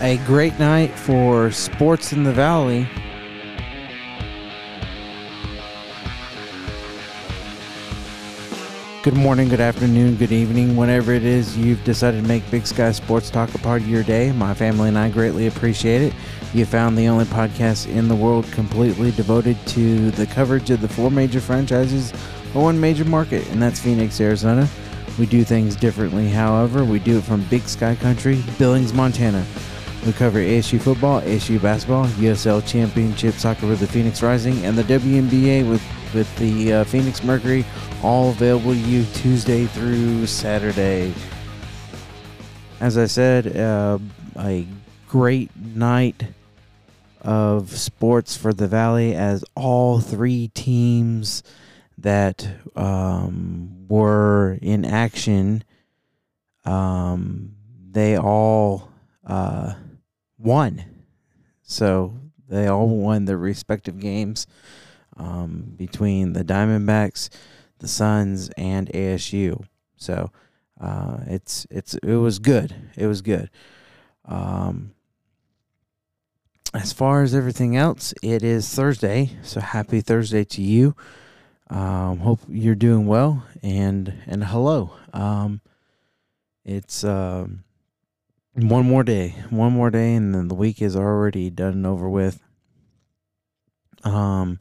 [0.00, 2.86] a great night for sports in the valley.
[9.02, 12.90] Good morning, good afternoon, good evening, whenever it is you've decided to make Big Sky
[12.90, 14.32] Sports Talk a part of your day.
[14.32, 16.12] My family and I greatly appreciate it.
[16.52, 20.88] You found the only podcast in the world completely devoted to the coverage of the
[20.88, 22.12] four major franchises
[22.54, 24.68] or one major market, and that's Phoenix, Arizona.
[25.20, 26.84] We do things differently, however.
[26.84, 29.46] We do it from Big Sky Country, Billings, Montana.
[30.06, 34.84] We cover ASU football, ASU basketball, USL Championship Soccer with the Phoenix Rising, and the
[34.84, 35.82] WNBA with,
[36.14, 37.64] with the uh, Phoenix Mercury,
[38.04, 41.12] all available to you Tuesday through Saturday.
[42.78, 43.98] As I said, uh,
[44.38, 44.64] a
[45.08, 46.22] great night
[47.22, 51.42] of sports for the Valley as all three teams
[51.98, 55.64] that um, were in action,
[56.64, 57.56] um,
[57.90, 58.88] they all
[59.26, 59.74] uh,
[60.46, 60.84] won.
[61.62, 62.14] So
[62.48, 64.46] they all won their respective games
[65.16, 67.28] um, between the Diamondbacks,
[67.80, 69.66] the Suns, and ASU.
[69.96, 70.30] So
[70.80, 72.74] uh, it's it's it was good.
[72.96, 73.50] It was good.
[74.24, 74.92] Um,
[76.72, 79.30] as far as everything else, it is Thursday.
[79.42, 80.94] So happy Thursday to you.
[81.68, 84.92] Um, hope you're doing well and and hello.
[85.12, 85.60] Um,
[86.64, 87.64] it's um,
[88.56, 92.08] one more day, one more day, and then the week is already done and over
[92.08, 92.42] with.
[94.02, 94.60] Um,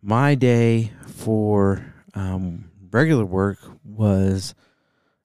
[0.00, 4.54] my day for um, regular work was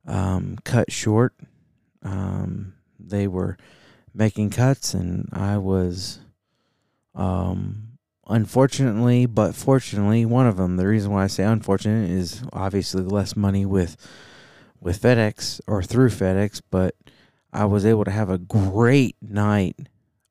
[0.06, 1.34] um, cut short.
[2.04, 3.58] Um, they were
[4.14, 6.20] making cuts, and I was
[7.16, 10.76] um, unfortunately, but fortunately, one of them.
[10.76, 13.96] The reason why I say unfortunate is obviously less money with
[14.82, 16.96] with FedEx or through FedEx, but
[17.58, 19.76] I was able to have a great night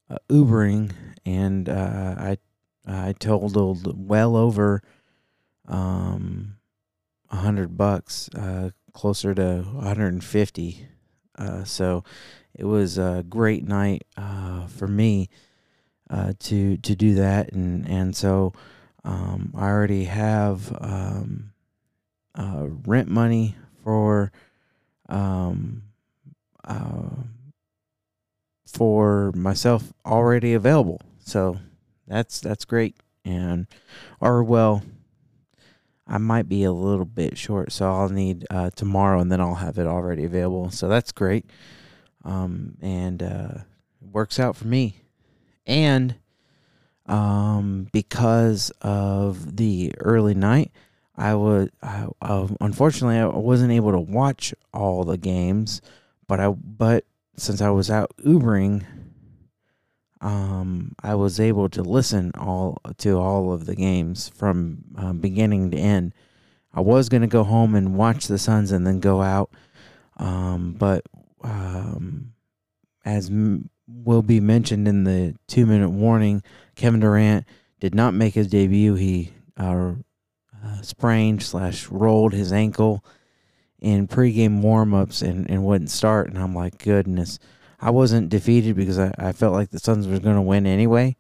[0.09, 0.92] uh, Ubering,
[1.25, 2.38] and uh, I
[2.87, 4.81] I totaled well over
[5.66, 6.56] um
[7.28, 10.87] a hundred bucks, uh, closer to 150.
[11.37, 12.04] Uh, so
[12.54, 15.28] it was a great night uh, for me
[16.08, 18.53] uh, to to do that, and and so
[19.03, 21.53] um, I already have um,
[22.37, 24.31] uh, rent money for
[25.08, 25.82] um,
[26.66, 27.09] uh,
[28.66, 31.00] for myself already available.
[31.21, 31.59] So
[32.06, 33.66] that's that's great, and
[34.21, 34.82] or well.
[36.09, 39.56] I might be a little bit short, so I'll need uh, tomorrow, and then I'll
[39.56, 40.71] have it already available.
[40.71, 41.47] So that's great,
[42.25, 43.49] um, and uh,
[44.00, 45.00] works out for me
[45.66, 46.15] and
[47.06, 50.71] um, because of the early night,
[51.16, 55.81] I was I, uh, unfortunately I wasn't able to watch all the games,
[56.28, 57.04] but I but
[57.37, 58.84] since I was out Ubering,
[60.20, 65.70] um, I was able to listen all to all of the games from uh, beginning
[65.72, 66.14] to end.
[66.72, 69.50] I was gonna go home and watch the Suns and then go out,
[70.16, 71.04] um, but
[71.42, 72.32] um,
[73.04, 76.43] as m- will be mentioned in the two minute warning.
[76.75, 77.47] Kevin Durant
[77.81, 78.94] did not make his debut.
[78.94, 79.93] He uh,
[80.64, 83.04] uh, sprained slash rolled his ankle
[83.81, 86.28] in pregame warmups and, and wouldn't start.
[86.28, 87.38] And I'm like, goodness.
[87.81, 91.16] I wasn't defeated because I, I felt like the Suns were going to win anyway.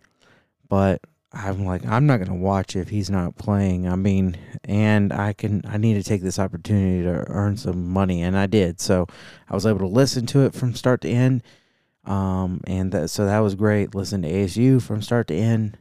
[0.68, 1.02] But
[1.32, 3.86] I'm like, I'm not going to watch if he's not playing.
[3.86, 8.22] I mean, and I can, I need to take this opportunity to earn some money.
[8.22, 8.80] And I did.
[8.80, 9.06] So
[9.48, 11.42] I was able to listen to it from start to end
[12.06, 13.94] um, and that, so that was great.
[13.94, 15.76] Listen to ASU from start to end,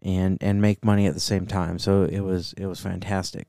[0.00, 1.78] and and make money at the same time.
[1.78, 3.48] So it was it was fantastic.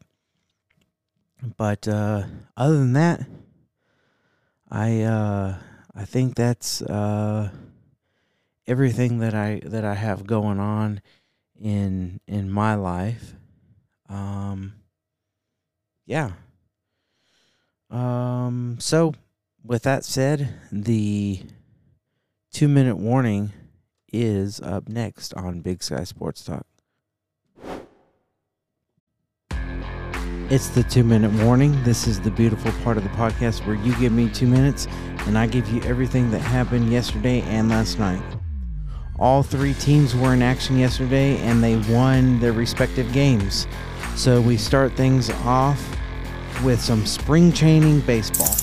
[1.44, 2.24] But uh,
[2.56, 3.26] other than that,
[4.72, 5.58] I uh,
[5.94, 7.50] I think that's uh,
[8.66, 11.02] everything that I that I have going on
[11.60, 13.36] in in my life.
[14.08, 14.74] Um,
[16.06, 16.32] yeah.
[17.90, 19.14] Um, so
[19.64, 21.42] with that said, the
[22.52, 23.52] two minute warning
[24.12, 26.66] is up next on Big Sky Sports Talk.
[30.54, 31.82] It's the two minute warning.
[31.82, 34.88] This is the beautiful part of the podcast where you give me two minutes
[35.26, 38.22] and I give you everything that happened yesterday and last night.
[39.18, 43.66] All three teams were in action yesterday and they won their respective games.
[44.16, 45.84] So we start things off
[46.64, 48.54] with some spring training baseball.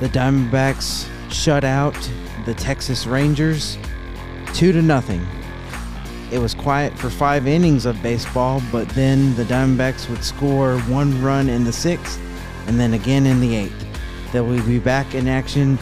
[0.00, 2.10] The Diamondbacks shut out
[2.46, 3.76] the Texas Rangers
[4.54, 5.20] 2 to nothing.
[6.30, 11.20] It was quiet for 5 innings of baseball, but then the Diamondbacks would score one
[11.22, 12.18] run in the 6th
[12.68, 13.86] and then again in the 8th.
[14.32, 15.76] They will be back in action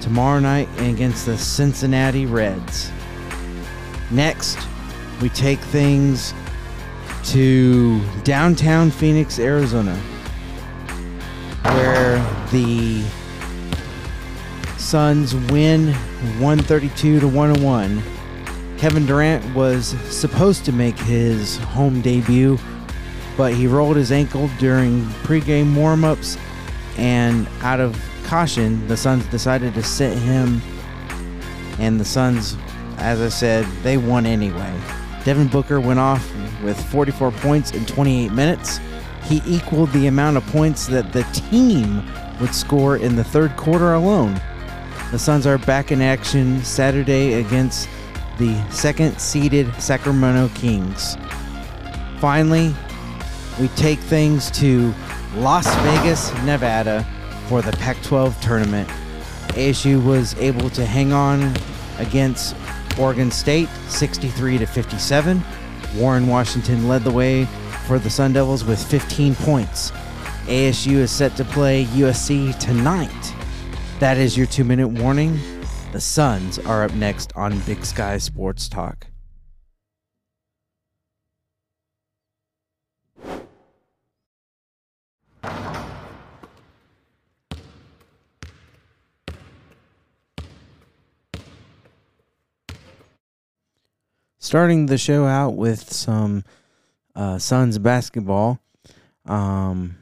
[0.00, 2.92] tomorrow night against the Cincinnati Reds.
[4.12, 4.56] Next,
[5.20, 6.32] we take things
[7.24, 9.96] to downtown Phoenix, Arizona,
[11.64, 12.18] where
[12.52, 13.04] the
[14.76, 15.92] Suns win
[16.38, 18.00] 132 to 101.
[18.78, 22.56] Kevin Durant was supposed to make his home debut,
[23.36, 26.38] but he rolled his ankle during pregame warmups,
[26.96, 30.62] and out of caution, the Suns decided to sit him.
[31.80, 32.56] And the Suns,
[32.98, 34.72] as I said, they won anyway.
[35.24, 36.32] Devin Booker went off
[36.62, 38.78] with 44 points in 28 minutes.
[39.24, 42.04] He equaled the amount of points that the team
[42.40, 44.40] would score in the third quarter alone.
[45.10, 47.88] The Suns are back in action Saturday against
[48.38, 51.16] the second seeded Sacramento Kings.
[52.20, 52.74] Finally,
[53.60, 54.94] we take things to
[55.34, 57.04] Las Vegas, Nevada
[57.48, 58.88] for the Pac 12 tournament.
[59.48, 61.54] ASU was able to hang on
[61.98, 62.54] against
[62.98, 65.42] Oregon State 63 to 57.
[65.96, 67.46] Warren Washington led the way
[67.86, 69.90] for the Sun Devils with 15 points.
[70.46, 73.34] ASU is set to play USC tonight.
[73.98, 75.57] That is your two minute warning.
[75.90, 79.06] The Suns are up next on Big Sky Sports Talk.
[94.38, 96.44] Starting the show out with some
[97.14, 98.60] uh, Suns basketball.
[99.24, 99.96] Um,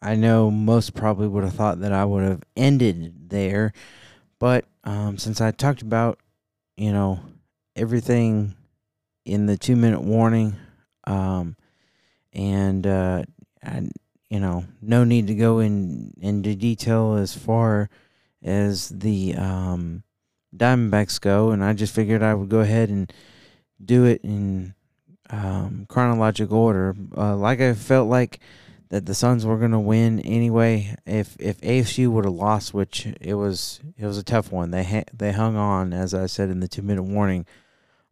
[0.00, 3.72] I know most probably would have thought that I would have ended there,
[4.42, 6.18] but um, since I talked about,
[6.76, 7.20] you know,
[7.76, 8.56] everything
[9.24, 10.56] in the two minute warning,
[11.04, 11.54] um,
[12.32, 13.22] and uh,
[13.62, 13.88] I,
[14.30, 17.88] you know, no need to go in into detail as far
[18.42, 20.02] as the um,
[20.56, 23.12] Diamondbacks go, and I just figured I would go ahead and
[23.84, 24.74] do it in
[25.30, 26.96] um, chronological order.
[27.16, 28.40] Uh, like I felt like
[28.92, 30.94] that the Suns were going to win anyway.
[31.06, 34.70] If if ASU would have lost, which it was it was a tough one.
[34.70, 37.46] They ha- they hung on, as I said in the two minute warning.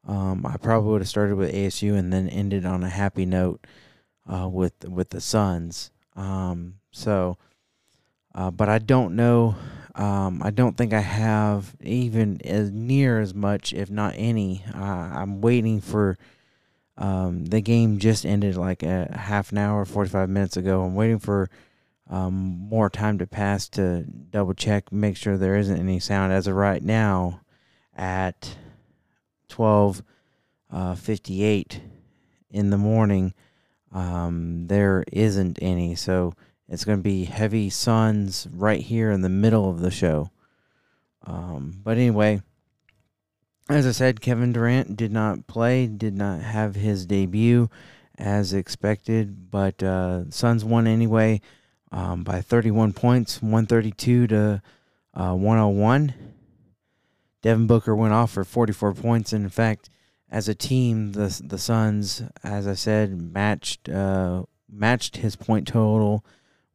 [0.08, 3.66] Um, I probably would have started with ASU and then ended on a happy note
[4.26, 5.90] uh, with with the Suns.
[6.16, 7.36] Um, so,
[8.34, 9.56] uh, but I don't know.
[9.94, 14.64] Um, I don't think I have even as near as much, if not any.
[14.74, 16.16] Uh, I'm waiting for
[17.00, 20.82] um, the game just ended like a half an hour, 45 minutes ago.
[20.82, 21.48] I'm waiting for
[22.10, 26.32] um, more time to pass to double check, make sure there isn't any sound.
[26.32, 27.40] As of right now,
[27.96, 28.54] at
[29.48, 30.02] 12
[30.70, 31.80] uh, 58
[32.50, 33.32] in the morning,
[33.92, 35.94] um, there isn't any.
[35.94, 36.34] So
[36.68, 40.30] it's going to be heavy suns right here in the middle of the show.
[41.24, 42.42] Um, but anyway,
[43.76, 47.70] as I said, Kevin Durant did not play, did not have his debut
[48.18, 51.40] as expected, but uh, Suns won anyway
[51.92, 54.62] um, by 31 points, 132 to
[55.14, 56.14] uh, 101.
[57.42, 59.32] Devin Booker went off for 44 points.
[59.32, 59.88] And in fact,
[60.30, 66.24] as a team, the the Suns, as I said, matched uh, matched his point total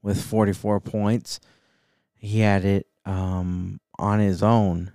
[0.01, 1.39] with 44 points.
[2.15, 4.91] He had it um, on his own.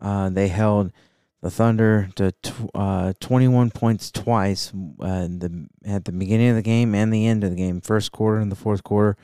[0.00, 0.92] Uh, they held
[1.42, 6.62] the Thunder to tw- uh, 21 points twice uh, the, at the beginning of the
[6.62, 9.16] game and the end of the game, first quarter and the fourth quarter.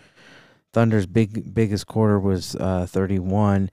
[0.73, 3.71] Thunder's big biggest quarter was uh, 31,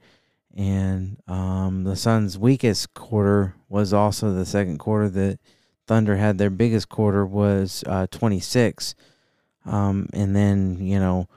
[0.56, 5.10] and um, the Suns' weakest quarter was also the second quarter.
[5.10, 5.38] That
[5.86, 8.94] Thunder had their biggest quarter was uh, 26,
[9.66, 11.28] um, and then you know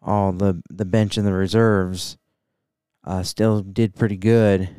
[0.00, 2.16] all the the bench and the reserves
[3.04, 4.70] uh, still did pretty good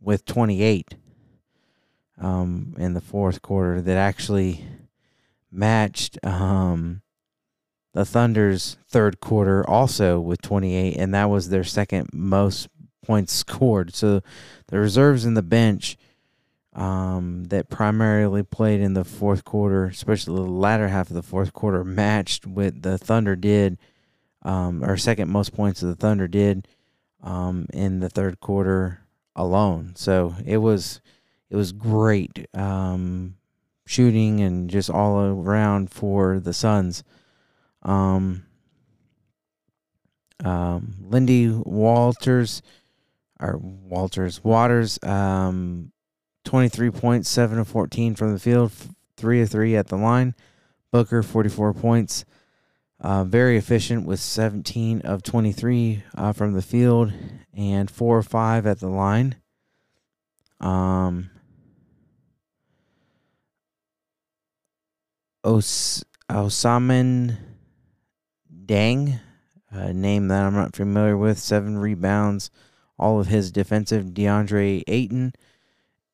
[0.00, 0.96] with 28
[2.18, 4.64] um, in the fourth quarter that actually
[5.50, 7.02] matched um,
[7.92, 12.68] the Thunder's third quarter also with 28, and that was their second most
[13.04, 13.94] points scored.
[13.94, 14.20] So
[14.68, 15.96] the reserves in the bench
[16.74, 21.52] um, that primarily played in the fourth quarter, especially the latter half of the fourth
[21.52, 23.78] quarter, matched with the Thunder did,
[24.42, 26.66] um, or second most points of the Thunder did
[27.22, 29.00] um, in the third quarter
[29.36, 29.92] alone.
[29.94, 31.00] So it was
[31.50, 33.36] it was great um,
[33.86, 37.04] shooting and just all around for the Suns.
[37.82, 38.44] Um,
[40.44, 42.62] um, Lindy Walters
[43.40, 45.92] or Walters Waters, um,
[46.44, 48.72] twenty three points, seven of fourteen from the field,
[49.16, 50.34] three of three at the line.
[50.90, 52.24] Booker forty four points,
[53.00, 57.12] Uh, very efficient with 17 of 23 uh, from the field
[57.52, 59.34] and 4 or 5 at the line.
[60.60, 61.28] Um,
[65.44, 67.36] Os- Ousmane
[68.66, 69.20] Dieng,
[69.70, 72.50] a name that I'm not familiar with, 7 rebounds.
[72.98, 74.06] All of his defensive.
[74.06, 75.34] DeAndre Ayton,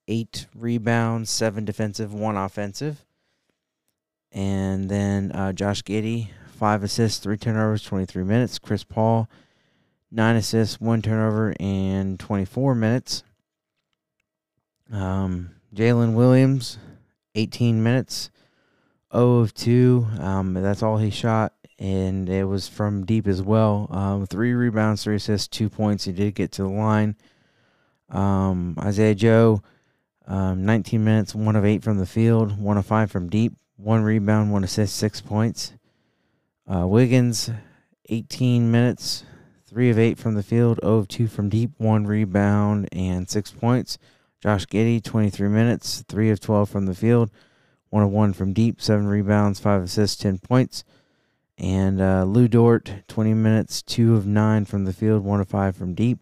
[0.08, 3.04] 8 rebounds, 7 defensive, 1 offensive.
[4.32, 8.58] And then uh, Josh Giddey, five assists, three turnovers, 23 minutes.
[8.58, 9.28] Chris Paul,
[10.10, 13.24] nine assists, one turnover, and 24 minutes.
[14.92, 16.78] Um, Jalen Williams,
[17.34, 18.30] 18 minutes,
[19.12, 20.06] 0 of 2.
[20.18, 23.88] Um, that's all he shot, and it was from deep as well.
[23.90, 26.04] Um, three rebounds, three assists, two points.
[26.04, 27.16] He did get to the line.
[28.08, 29.62] Um, Isaiah Joe,
[30.26, 33.52] um, 19 minutes, 1 of 8 from the field, 1 of 5 from deep,
[33.82, 35.72] one rebound, one assist, six points.
[36.72, 37.50] Uh, Wiggins,
[38.08, 39.24] 18 minutes,
[39.66, 43.50] three of eight from the field, 0 of two from deep, one rebound, and six
[43.50, 43.98] points.
[44.42, 47.30] Josh Giddey, 23 minutes, three of 12 from the field,
[47.90, 50.84] one of one from deep, seven rebounds, five assists, 10 points.
[51.58, 55.76] And uh, Lu Dort, 20 minutes, two of nine from the field, one of five
[55.76, 56.20] from deep,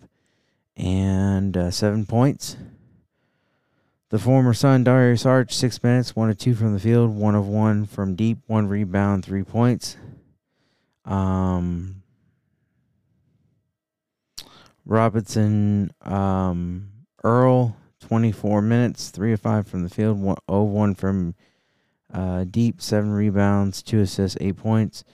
[0.77, 2.57] and uh, seven points.
[4.09, 7.47] The former Sun, Dario Saric, six minutes, one of two from the field, one of
[7.47, 9.97] one from deep, one rebound, three points.
[11.05, 12.03] Um,
[14.87, 16.91] Robinson um,
[17.23, 21.35] Earl, 24 minutes, three of five from the field, one, oh, one from
[22.12, 25.05] uh, deep, seven rebounds, two assists, eight points.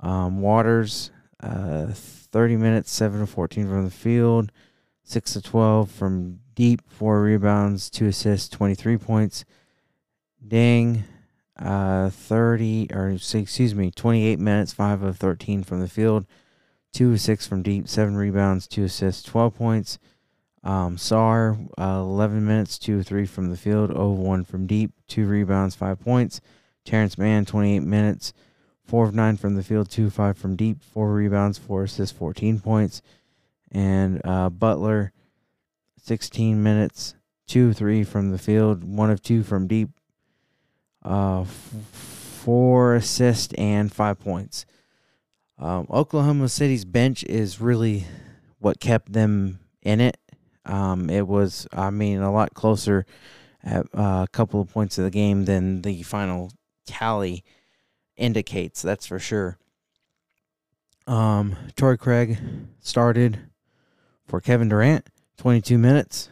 [0.00, 1.10] Um, Waters,
[1.42, 4.52] uh, 30 minutes, seven of 14 from the field,
[5.02, 9.44] six of 12 from deep, four rebounds, two assists, 23 points.
[10.46, 11.02] Dieng,
[11.58, 16.26] uh, 30, or excuse me, 28 minutes, five of 13 from the field,
[16.92, 19.98] two of six from deep, seven rebounds, two assists, 12 points.
[20.62, 24.92] Um, Sarr, uh, 11 minutes, two of three from the field, 0 1 from deep,
[25.08, 26.40] two rebounds, five points.
[26.84, 28.32] Terrence Mann, 28 minutes,
[28.84, 32.16] four of nine from the field, two of five from deep, four rebounds, four assists,
[32.16, 33.02] 14 points.
[33.72, 35.12] And uh, Butler,
[36.02, 37.14] 16 minutes,
[37.46, 39.90] two three from the field, one of two from deep,
[41.04, 41.48] uh, f-
[41.92, 44.66] four assists and five points.
[45.58, 48.06] Um, Oklahoma City's bench is really
[48.58, 50.16] what kept them in it.
[50.70, 53.04] Um, it was, I mean, a lot closer
[53.62, 56.52] at uh, a couple of points of the game than the final
[56.86, 57.44] tally
[58.16, 58.80] indicates.
[58.80, 59.58] That's for sure.
[61.06, 62.38] Um, Torrey Craig
[62.80, 63.38] started
[64.26, 65.06] for Kevin Durant.
[65.38, 66.28] 22 minutes.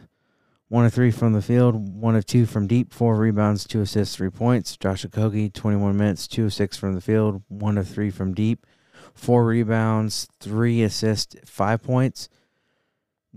[0.67, 4.15] One of three from the field, one of two from deep, four rebounds, two assists,
[4.15, 4.77] three points.
[4.77, 8.67] Josh Okogie, 21 minutes, two of six from the field, one of three from deep,
[9.15, 12.29] four rebounds, three assists, five points.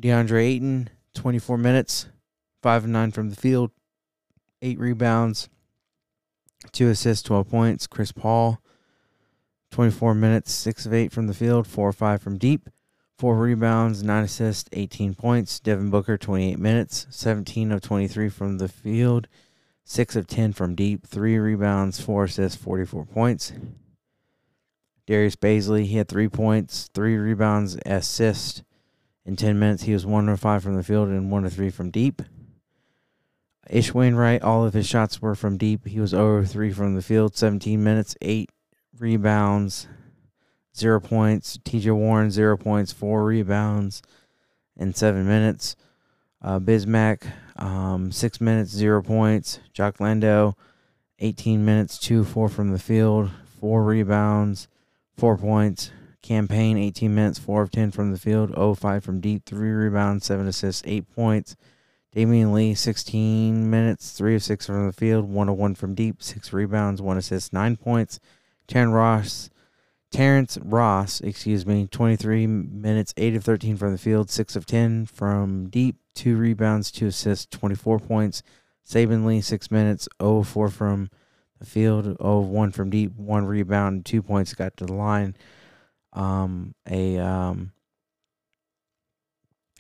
[0.00, 2.06] DeAndre Ayton, 24 minutes,
[2.62, 3.70] five of nine from the field,
[4.62, 5.49] eight rebounds,
[6.72, 7.87] two assists, 12 points.
[7.87, 8.61] Chris Paul,
[9.70, 12.68] 24 minutes, six of eight from the field, four or five from deep,
[13.22, 15.61] Four rebounds, nine assists, 18 points.
[15.61, 19.28] Devin Booker, 28 minutes, 17 of 23 from the field,
[19.84, 23.52] 6 of 10 from deep, 3 rebounds, 4 assists, 44 points.
[25.06, 28.64] Darius Bazley, he had 3 points, 3 rebounds, assist.
[29.25, 31.71] In 10 minutes, he was 1 of 5 from the field and 1 of 3
[31.71, 32.23] from deep.
[33.71, 35.87] Ish Wainwright, all of his shots were from deep.
[35.87, 38.50] He was 0 3 from the field, 17 minutes, 8
[38.99, 39.87] rebounds,
[40.76, 41.59] zero points.
[41.59, 44.02] TJ Warren, zero points, four rebounds
[44.76, 45.76] in seven minutes.
[46.41, 47.25] Uh, Bismack,
[47.57, 49.61] um, six minutes, zero points.
[49.73, 50.59] Jock Landale,
[51.21, 54.67] 18 minutes, two, four from the field, four rebounds,
[55.17, 55.93] four points.
[56.23, 59.71] Cam Payne, 18 minutes, four of 10 from the field, 0 5 from deep, three
[59.71, 61.57] rebounds, seven assists, eight points.
[62.14, 66.23] Damion Lee, 16 minutes, three of six from the field, one of one from deep,
[66.23, 68.21] six rebounds, one assist, nine points.
[68.69, 69.50] Terrence Ross,
[70.11, 75.07] Terrence Ross, excuse me, 23 minutes, 8 of 13 from the field, 6 of 10
[75.07, 78.43] from deep, 2 rebounds, 2 assists, 24 points.
[78.87, 81.09] Saben Lee, 6 minutes, 0 of 4 from
[81.59, 85.35] the field, 0 of 1 from deep, 1 rebound, 2 points, got to the line.
[86.12, 87.73] Um, a um,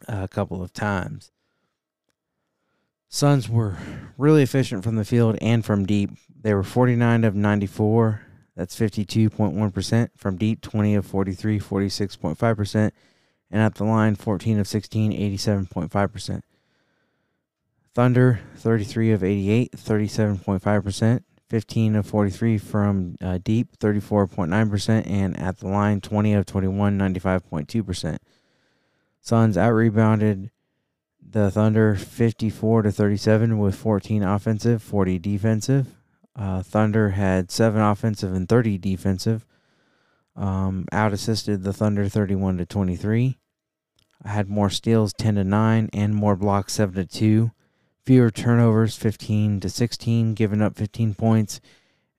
[0.08, 1.30] a couple of times.
[3.08, 3.76] Suns were
[4.16, 6.10] really efficient from the field and from deep.
[6.40, 8.22] They were 49 of 94
[8.56, 10.10] that's 52.1%.
[10.16, 12.90] From deep, 20 of 43, 46.5%.
[13.50, 16.42] And at the line, 14 of 16, 87.5%.
[17.94, 21.22] Thunder, 33 of 88, 37.5%.
[21.52, 28.16] 15 of 43 from uh, deep, 34.9%, and at the line, 20 of 21, 95.2%.
[29.20, 30.50] Suns out rebounded
[31.20, 35.88] the Thunder 54 to 37 with 14 offensive, 40 defensive.
[36.34, 39.44] Uh, Thunder had seven offensive and 30 defensive.
[40.34, 43.36] Um, out assisted the Thunder 31 to 23.
[44.24, 47.50] I had more steals 10 to 9 and more blocks 7 to 2.
[48.04, 51.60] Fewer turnovers 15 to 16, giving up 15 points.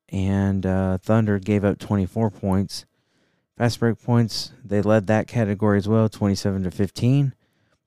[0.10, 2.86] And uh, Thunder gave up 24 points.
[3.58, 7.34] Fast break points, they led that category as well, 27 to 15.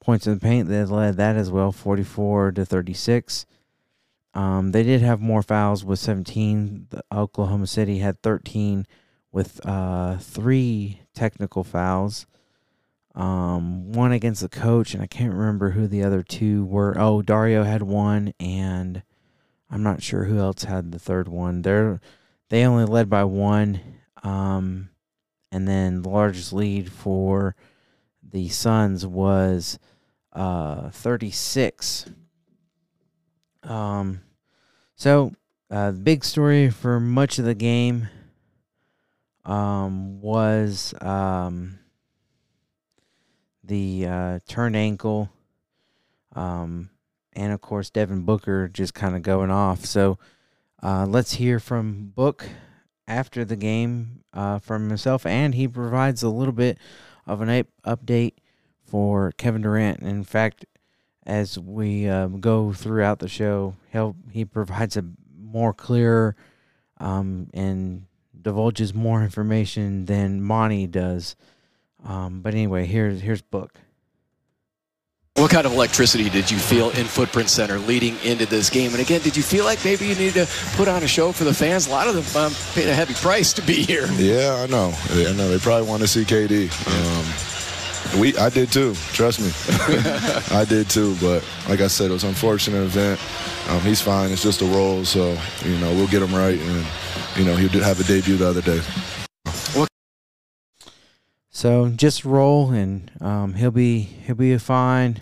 [0.00, 3.46] Points in the paint, they led that as well, 44 to 36.
[4.34, 6.88] Um, they did have more fouls with 17.
[6.90, 8.86] The Oklahoma City had 13
[9.32, 12.26] with uh, three technical fouls.
[13.16, 16.94] Um, one against the coach, and I can't remember who the other two were.
[16.98, 19.02] Oh, Dario had one, and
[19.70, 21.62] I'm not sure who else had the third one.
[21.62, 22.00] They're
[22.50, 23.80] they only led by one.
[24.22, 24.90] Um,
[25.50, 27.56] and then the largest lead for
[28.22, 29.78] the Suns was
[30.32, 32.06] uh 36.
[33.62, 34.20] Um,
[34.94, 35.32] so
[35.70, 38.08] uh, the big story for much of the game
[39.44, 41.78] um was um
[43.66, 45.30] the uh, turned ankle,
[46.34, 46.90] um,
[47.32, 49.84] and of course Devin Booker just kind of going off.
[49.84, 50.18] So
[50.82, 52.48] uh, let's hear from Book
[53.08, 56.78] after the game uh, from himself, and he provides a little bit
[57.26, 58.34] of an update
[58.84, 60.00] for Kevin Durant.
[60.00, 60.64] In fact,
[61.24, 65.04] as we uh, go throughout the show, he he provides a
[65.38, 66.36] more clear
[66.98, 68.06] um, and
[68.40, 71.34] divulges more information than Monty does
[72.04, 73.72] um, but anyway, here's here's book.
[75.34, 78.92] What kind of electricity did you feel in Footprint Center leading into this game?
[78.92, 81.44] And again, did you feel like maybe you needed to put on a show for
[81.44, 81.88] the fans?
[81.88, 84.06] A lot of them um, paid a heavy price to be here.
[84.14, 84.94] Yeah, I know.
[85.10, 85.50] I know.
[85.50, 86.70] They probably want to see KD.
[86.88, 88.94] Um, we, I did too.
[89.12, 89.50] Trust me,
[90.56, 91.14] I did too.
[91.20, 93.20] But like I said, it was an unfortunate event.
[93.68, 94.30] Um, he's fine.
[94.30, 96.58] It's just a roll, so you know we'll get him right.
[96.58, 96.86] And
[97.36, 98.80] you know he'll have a debut the other day.
[101.56, 105.20] So just roll, and um, he'll be he'll be fine.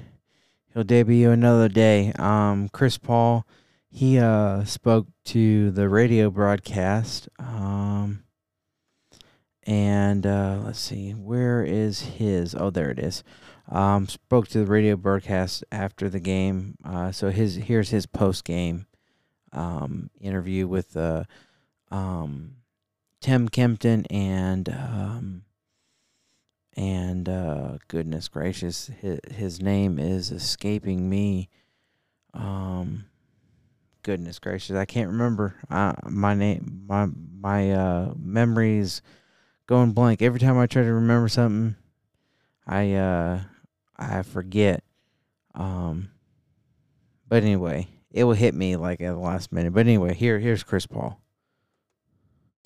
[0.73, 2.12] He'll debut another day.
[2.18, 3.47] Um, Chris Paul,
[3.88, 7.29] he uh, spoke to the radio broadcast.
[7.38, 8.25] Um,
[9.62, 12.57] and uh, let's see, where is his?
[12.57, 13.23] Oh, there it is.
[13.68, 16.75] Um, spoke to the radio broadcast after the game.
[16.85, 18.87] Uh, so his here's his post game
[19.53, 21.23] um, interview with uh,
[21.92, 22.57] um,
[23.20, 25.44] Tim Kempton and um,
[26.77, 31.49] and uh, goodness gracious, his, his name is escaping me.
[32.33, 33.05] Um,
[34.03, 35.57] goodness gracious, I can't remember.
[35.71, 37.09] My name, my
[37.41, 39.03] my uh, memories
[39.67, 40.23] going blank.
[40.23, 41.77] Every time I try to remember something,
[42.67, 43.41] I uh,
[43.97, 44.83] I forget.
[45.55, 46.11] Um,
[47.29, 49.73] but anyway, it will hit me like at the last minute.
[49.73, 51.21] But anyway, here here's Chris Paul.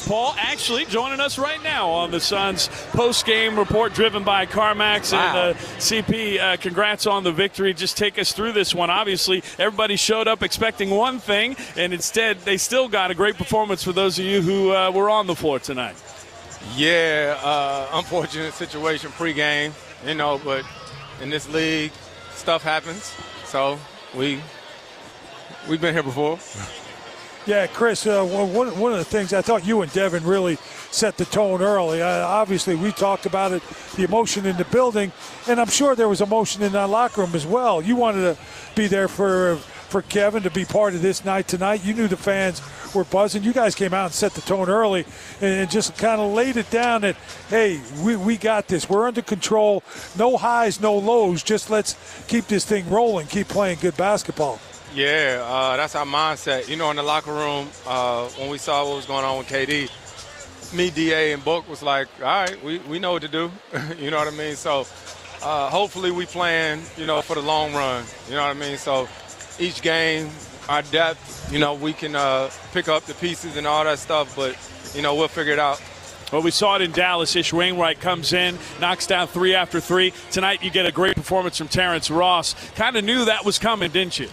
[0.06, 5.48] Paul actually joining us right now on the Suns post-game report driven by CarMax wow.
[5.48, 6.40] and uh, CP.
[6.40, 7.74] Uh, congrats on the victory.
[7.74, 8.88] Just take us through this one.
[8.88, 13.84] Obviously, everybody showed up expecting one thing, and instead they still got a great performance
[13.84, 15.96] for those of you who uh, were on the floor tonight.
[16.74, 19.72] Yeah, uh, unfortunate situation pregame,
[20.06, 20.64] you know, but
[21.20, 21.92] in this league,
[22.30, 23.14] stuff happens.
[23.44, 23.78] So
[24.16, 24.40] we
[25.68, 26.38] we've been here before.
[27.48, 30.56] Yeah, Chris, uh, one, one of the things I thought you and Devin really
[30.90, 32.02] set the tone early.
[32.02, 33.62] Uh, obviously, we talked about it,
[33.96, 35.12] the emotion in the building,
[35.48, 37.80] and I'm sure there was emotion in that locker room as well.
[37.80, 38.42] You wanted to
[38.74, 39.56] be there for
[39.88, 41.82] for Kevin to be part of this night tonight.
[41.86, 42.60] You knew the fans
[42.94, 43.42] were buzzing.
[43.42, 45.06] You guys came out and set the tone early
[45.40, 47.16] and just kind of laid it down that,
[47.48, 48.90] hey, we, we got this.
[48.90, 49.82] We're under control.
[50.18, 51.42] No highs, no lows.
[51.42, 51.96] Just let's
[52.28, 54.60] keep this thing rolling, keep playing good basketball.
[54.94, 56.68] Yeah, uh, that's our mindset.
[56.68, 59.48] You know, in the locker room, uh, when we saw what was going on with
[59.48, 59.90] KD,
[60.74, 63.50] me, DA, and Book was like, all right, we, we know what to do.
[63.98, 64.56] you know what I mean?
[64.56, 64.86] So
[65.42, 68.04] uh, hopefully we plan, you know, for the long run.
[68.28, 68.76] You know what I mean?
[68.76, 69.08] So
[69.58, 70.30] each game,
[70.68, 74.34] our depth, you know, we can uh, pick up the pieces and all that stuff,
[74.36, 74.56] but,
[74.94, 75.82] you know, we'll figure it out.
[76.32, 77.34] Well, we saw it in Dallas.
[77.34, 80.12] Ish Wainwright comes in, knocks down three after three.
[80.30, 82.54] Tonight, you get a great performance from Terrence Ross.
[82.74, 84.28] Kind of knew that was coming, didn't you?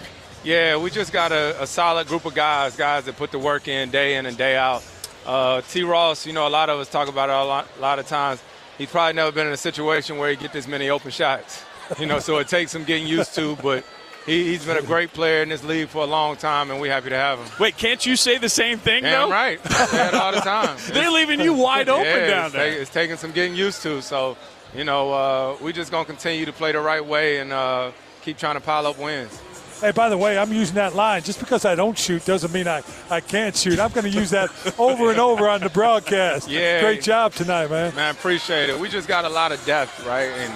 [0.46, 3.68] Yeah, we just got a, a, solid group of guys, guys that put the work
[3.68, 4.86] in day in and day out.
[5.26, 5.82] Uh, T.
[5.82, 8.06] Ross, you know, a lot of us talk about it a lot, a lot of
[8.06, 8.44] times.
[8.78, 11.64] He's probably never been in a situation where he get this many open shots.
[12.00, 13.56] You know, so it takes some getting used to.
[13.56, 13.86] But
[14.28, 16.92] he, has been a great player in this league for a long time, and we're
[16.92, 17.48] happy to have him.
[17.60, 19.34] Wait, can't you say the same thing, Damn though?
[19.34, 19.60] right.
[19.72, 20.78] Say it all the time.
[20.92, 22.72] They're leaving you wide open yeah, down it's there.
[22.72, 24.00] Take, it's taking some getting used to.
[24.04, 24.38] So,
[24.76, 27.92] you know, uh, we're just going to continue to play the right way and uh,
[28.22, 29.42] keep trying to pile up wins.
[29.82, 31.22] Hey, by the way, I'm using that line.
[31.22, 33.80] Just because I don't shoot doesn't mean I, I can't shoot.
[33.80, 36.48] I'm going to use that over and over on the broadcast.
[36.50, 36.82] Yeah.
[36.82, 37.94] Great job tonight, man.
[37.96, 38.80] Man, appreciate it.
[38.80, 40.30] We just got a lot of depth, right?
[40.30, 40.54] And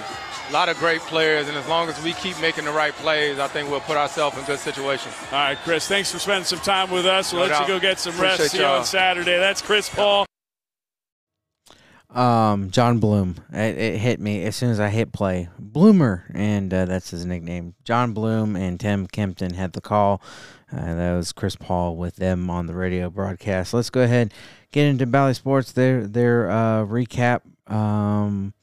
[0.48, 1.48] a lot of great players.
[1.48, 4.36] And as long as we keep making the right plays, I think we'll put ourselves
[4.38, 5.14] in good situations.
[5.30, 7.32] All right, Chris, thanks for spending some time with us.
[7.32, 7.68] We'll No let doubt.
[7.68, 8.50] you go get some Appreciate rest.
[8.52, 8.78] See you y'all.
[8.78, 9.38] on Saturday.
[9.38, 10.26] That's Chris Paul.
[12.14, 13.36] Um, Jon Bloom.
[13.52, 15.48] It, it hit me as soon as I hit play.
[15.58, 17.74] Bloomer, and uh, that's his nickname.
[17.84, 20.20] Jon Bloom and Tim Kempton had the call.
[20.72, 23.74] Uh, that was Chris Paul with them on the radio broadcast.
[23.74, 24.32] Let's go ahead
[24.72, 25.72] get into Bally Sports.
[25.72, 27.40] Their their uh, recap.
[27.70, 28.54] Um,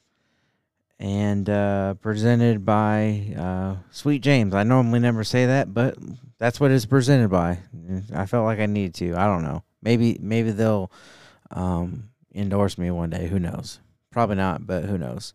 [0.99, 4.55] and uh, presented by uh, Sweet James.
[4.55, 5.95] I normally never say that, but
[6.39, 7.59] that's what it's presented by.
[8.13, 9.15] I felt like I needed to.
[9.15, 9.63] I don't know.
[9.83, 10.91] Maybe maybe they'll
[11.51, 13.27] um, endorse me one day.
[13.27, 13.79] Who knows?
[14.11, 15.33] Probably not, but who knows?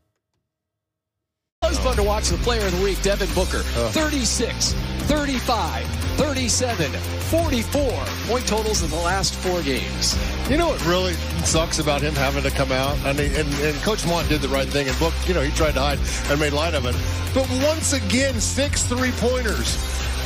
[1.65, 3.61] It was fun to watch the player of the week, Devin Booker.
[3.93, 7.83] 36, 35, 37, 44
[8.27, 10.19] point totals in the last four games.
[10.51, 11.13] You know what really
[11.45, 12.99] sucks about him having to come out?
[13.05, 14.89] I mean, and, and Coach Mont did the right thing.
[14.89, 15.99] And Book, you know, he tried to hide
[16.31, 16.97] and made light of it.
[17.33, 19.79] But once again, six three pointers.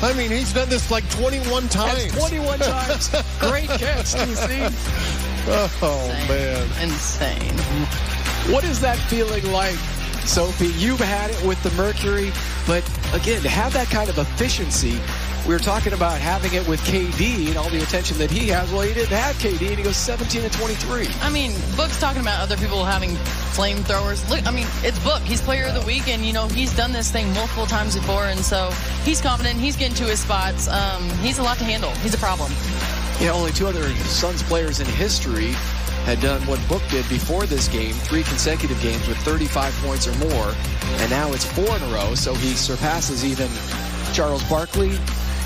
[0.02, 2.12] I mean, he's done this like 21 times.
[2.12, 3.08] That's 21 times.
[3.40, 5.35] Great catch, DC.
[5.48, 6.68] Oh, man.
[6.82, 7.56] Insane.
[8.52, 9.74] What is that feeling like,
[10.26, 10.68] Sophie?
[10.78, 12.32] You've had it with the Mercury,
[12.66, 12.82] but
[13.14, 14.98] again, to have that kind of efficiency,
[15.46, 18.70] we were talking about having it with KD and all the attention that he has.
[18.72, 21.06] Well, he didn't have KD, and he goes 17 and 23.
[21.20, 23.10] I mean, Book's talking about other people having
[23.54, 24.28] flamethrowers.
[24.28, 25.22] Look, I mean, it's Book.
[25.22, 28.26] He's player of the week, and, you know, he's done this thing multiple times before,
[28.26, 28.70] and so
[29.04, 29.60] he's confident.
[29.60, 30.66] He's getting to his spots.
[30.66, 31.90] Um, he's a lot to handle.
[32.02, 32.50] He's a problem.
[33.20, 35.52] Yeah, only two other Suns players in history
[36.04, 40.14] had done what Book did before this game, three consecutive games with 35 points or
[40.18, 40.54] more,
[40.98, 43.48] and now it's four in a row, so he surpasses even
[44.12, 44.98] Charles Barkley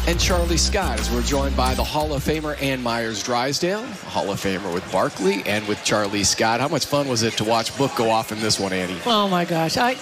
[0.06, 4.30] and Charlie Scott as we're joined by the Hall of Famer Ann Meyers Drysdale, Hall
[4.30, 6.60] of Famer with Barkley and with Charlie Scott.
[6.60, 8.98] How much fun was it to watch Book go off in this one, Annie?
[9.06, 9.76] Oh my gosh!
[9.76, 9.92] I,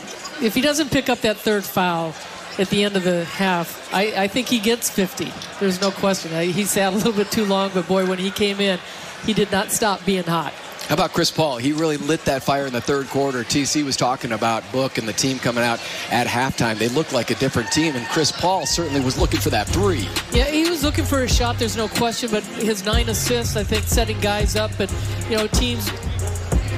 [0.40, 2.14] if he doesn't pick up that third foul
[2.58, 5.32] at the end of the half, I, I think he gets 50.
[5.60, 6.32] There's no question.
[6.34, 8.78] I, he sat a little bit too long, but boy, when he came in,
[9.24, 10.52] he did not stop being hot.
[10.88, 11.58] How about Chris Paul?
[11.58, 13.44] He really lit that fire in the third quarter.
[13.44, 16.78] TC was talking about Book and the team coming out at halftime.
[16.78, 20.08] They looked like a different team, and Chris Paul certainly was looking for that three.
[20.32, 21.58] Yeah, he was looking for a shot.
[21.58, 24.90] There's no question, but his nine assists, I think, setting guys up, and
[25.28, 25.90] you know, teams.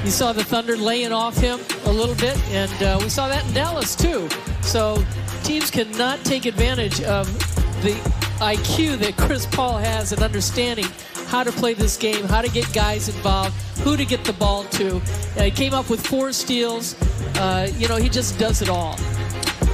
[0.05, 3.47] You saw the Thunder laying off him a little bit, and uh, we saw that
[3.47, 4.29] in Dallas too.
[4.63, 4.97] So
[5.51, 7.27] teams cannot take advantage of
[7.83, 7.91] the
[8.39, 10.85] IQ that Chris Paul has and understanding
[11.27, 14.63] how to play this game, how to get guys involved, who to get the ball
[14.79, 14.99] to.
[15.37, 16.95] Uh, he came up with four steals.
[17.37, 18.97] Uh, you know, he just does it all.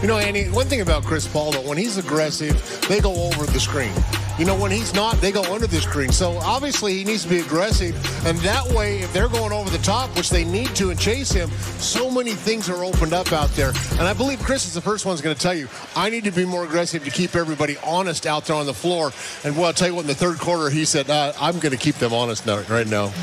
[0.03, 3.47] You know, Andy, one thing about Chris Paul, though, when he's aggressive, they go over
[3.47, 3.93] the screen.
[4.39, 6.13] You know, when he's not, they go under the screen.
[6.13, 7.97] So obviously he needs to be aggressive.
[8.27, 11.33] And that way, if they're going over the top, which they need to and chase
[11.33, 13.73] him, so many things are opened up out there.
[13.93, 16.31] And I believe Chris is the first one's going to tell you, I need to
[16.31, 19.13] be more aggressive to keep everybody honest out there on the floor.
[19.45, 21.73] And well, I'll tell you what, in the third quarter, he said, uh, I'm going
[21.73, 23.15] to keep them honest now, right now.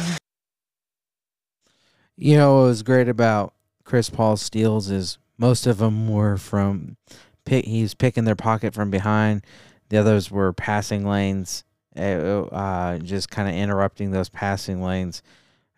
[2.18, 6.98] You know what was great about Chris Paul's steals is most of them were from
[7.46, 7.66] pick.
[7.66, 9.44] He's picking their pocket from behind.
[9.90, 11.64] The others were passing lanes,
[11.98, 15.22] uh, uh, just kind of interrupting those passing lanes.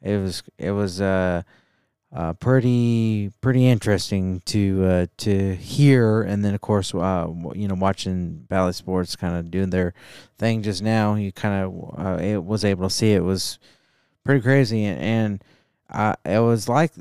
[0.01, 1.41] It was it was uh,
[2.13, 7.75] uh, pretty pretty interesting to uh, to hear, and then of course uh, you know
[7.75, 9.93] watching Bally Sports kind of doing their
[10.37, 11.15] thing just now.
[11.15, 13.59] You kind of uh, it was able to see it was
[14.23, 15.43] pretty crazy, and, and
[15.89, 16.91] uh, it was like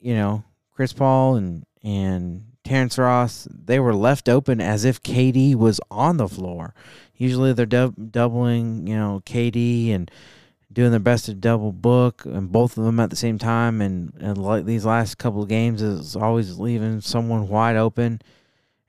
[0.00, 0.44] you know
[0.74, 6.16] Chris Paul and and Terrence Ross they were left open as if KD was on
[6.16, 6.74] the floor.
[7.16, 10.10] Usually they're dub- doubling you know KD and
[10.72, 14.14] doing their best to double book and both of them at the same time and,
[14.20, 18.22] and like these last couple of games is always leaving someone wide open.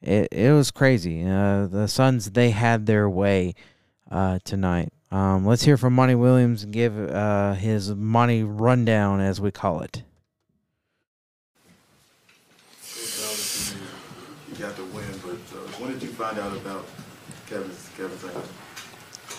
[0.02, 1.24] It it was crazy.
[1.24, 3.56] Uh, the Suns they had their way
[4.12, 4.94] uh, tonight.
[5.14, 9.82] Um, let's hear from Monty Williams and give uh, his money rundown, as we call
[9.82, 10.02] it.
[14.50, 16.86] You got the win, but uh, when did you find out about
[17.48, 18.44] Kevin's Kevin's ankle?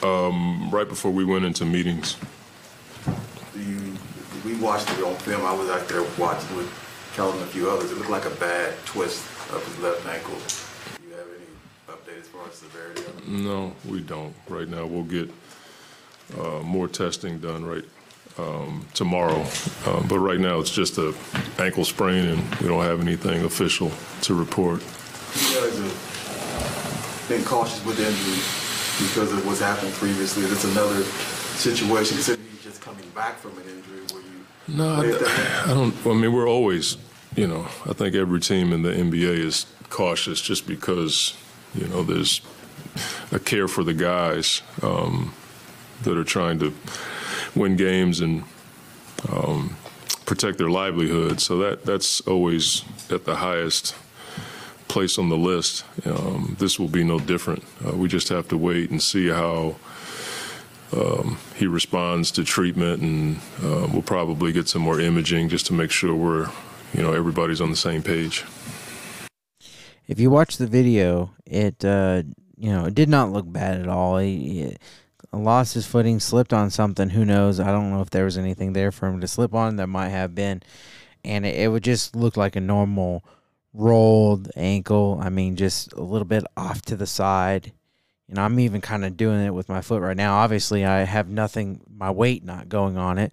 [0.02, 2.16] Um, right before we went into meetings.
[3.52, 3.94] Do you?
[4.44, 5.42] We watched it on film.
[5.46, 6.70] I was out there watching with
[7.14, 7.90] Kelvin and a few others.
[7.90, 10.34] It looked like a bad twist of his left ankle.
[10.34, 11.46] Do you have any
[11.88, 13.28] update as far as severity of it?
[13.28, 14.34] No, we don't.
[14.48, 15.30] Right now, we'll get
[16.38, 17.84] uh, more testing done right
[18.36, 19.46] um, tomorrow.
[19.86, 21.14] Um, but right now, it's just a
[21.58, 23.90] ankle sprain, and we don't have anything official
[24.22, 24.80] to report.
[24.80, 26.13] You guys have
[27.28, 30.44] been cautious with injury because of what's happened previously.
[30.44, 34.44] It's another situation, considering he's just coming back from an injury where you.
[34.68, 35.94] No, I, I don't.
[36.06, 36.96] I mean, we're always,
[37.34, 41.34] you know, I think every team in the NBA is cautious just because,
[41.74, 42.40] you know, there's
[43.32, 45.34] a care for the guys um,
[46.02, 46.74] that are trying to
[47.54, 48.44] win games and
[49.30, 49.76] um,
[50.26, 51.40] protect their livelihood.
[51.40, 53.94] So that that's always at the highest
[54.94, 55.84] place on the list.
[56.06, 57.64] Um, this will be no different.
[57.84, 59.74] Uh, we just have to wait and see how
[60.92, 65.72] um, he responds to treatment, and uh, we'll probably get some more imaging just to
[65.72, 66.48] make sure we're,
[66.94, 68.44] you know, everybody's on the same page.
[70.06, 72.22] If you watch the video, it uh,
[72.56, 74.18] you know it did not look bad at all.
[74.18, 74.76] He, he
[75.32, 77.10] lost his footing, slipped on something.
[77.10, 77.58] Who knows?
[77.58, 79.74] I don't know if there was anything there for him to slip on.
[79.74, 80.62] There might have been,
[81.24, 83.24] and it, it would just look like a normal
[83.74, 85.18] rolled ankle.
[85.20, 87.72] I mean, just a little bit off to the side.
[88.28, 90.36] You know, I'm even kind of doing it with my foot right now.
[90.36, 93.32] Obviously, I have nothing, my weight not going on it.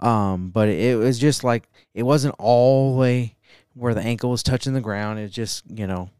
[0.00, 3.36] Um, but it was just like it wasn't all the way
[3.74, 5.18] where the ankle was touching the ground.
[5.18, 6.10] It just, you know,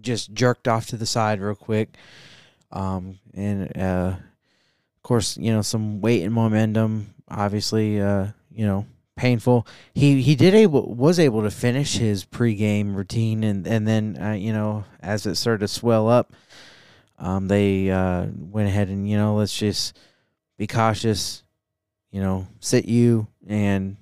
[0.00, 1.96] just jerked off to the side real quick.
[2.70, 7.14] Um, and uh, of course, you know, some weight and momentum.
[7.28, 9.66] Obviously, uh, you know, painful.
[9.94, 14.32] He he did able was able to finish his pregame routine, and and then uh,
[14.32, 16.32] you know as it started to swell up,
[17.18, 19.98] um, they uh, went ahead and you know let's just
[20.56, 21.42] be cautious,
[22.10, 23.96] you know, sit you and.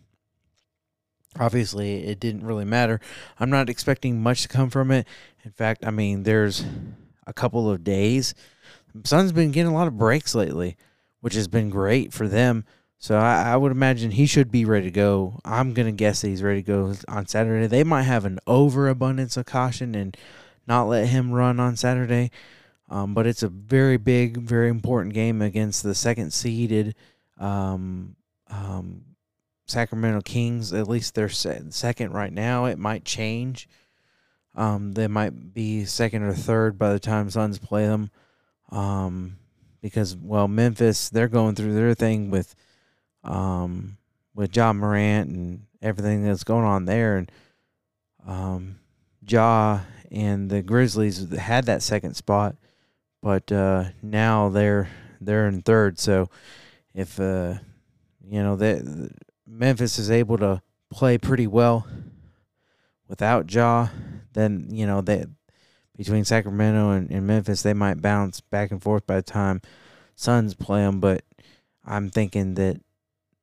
[1.40, 3.00] Obviously, it didn't really matter.
[3.40, 5.06] I'm not expecting much to come from it.
[5.46, 6.62] In fact, I mean, there's
[7.26, 8.34] a couple of days.
[9.04, 10.76] Sun's been getting a lot of breaks lately,
[11.22, 12.66] which has been great for them.
[13.02, 15.40] So I, I, would imagine he should be ready to go.
[15.44, 17.66] I'm gonna guess that he's ready to go on Saturday.
[17.66, 20.16] They might have an overabundance of caution and
[20.68, 22.30] not let him run on Saturday.
[22.88, 26.94] Um, but it's a very big, very important game against the second seeded
[27.40, 28.14] um,
[28.48, 29.02] um,
[29.66, 30.72] Sacramento Kings.
[30.72, 32.66] At least they're second right now.
[32.66, 33.68] It might change.
[34.54, 38.12] Um, they might be second or third by the time Suns play them.
[38.70, 39.38] Um,
[39.80, 42.54] because well, Memphis they're going through their thing with
[43.24, 43.96] um,
[44.34, 47.32] with Ja Morant and everything that's going on there, and
[48.26, 48.78] um,
[49.26, 49.80] Ja
[50.10, 52.56] and the Grizzlies had that second spot,
[53.22, 54.88] but uh, now they're
[55.20, 55.98] they're in third.
[55.98, 56.28] So
[56.94, 57.54] if uh,
[58.28, 59.12] you know that
[59.46, 61.86] Memphis is able to play pretty well
[63.08, 63.88] without Ja,
[64.32, 65.28] then you know that
[65.96, 69.60] between Sacramento and, and, Memphis, they might bounce back and forth by the time
[70.16, 71.00] Suns play them.
[71.00, 71.22] But
[71.84, 72.80] I'm thinking that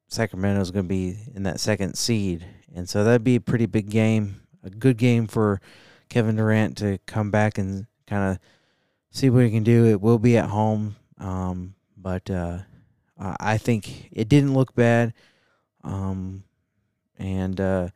[0.10, 2.46] Sacramento is going to be in that second seed,
[2.76, 5.62] and so that'd be a pretty big game, a good game for
[6.10, 8.40] Kevin Durant to come back and kind of
[9.12, 9.86] see what he can do.
[9.86, 12.60] It will be at home, um, but uh,
[13.20, 15.14] I think it didn't look bad,
[15.84, 16.44] um,
[17.20, 17.90] and uh,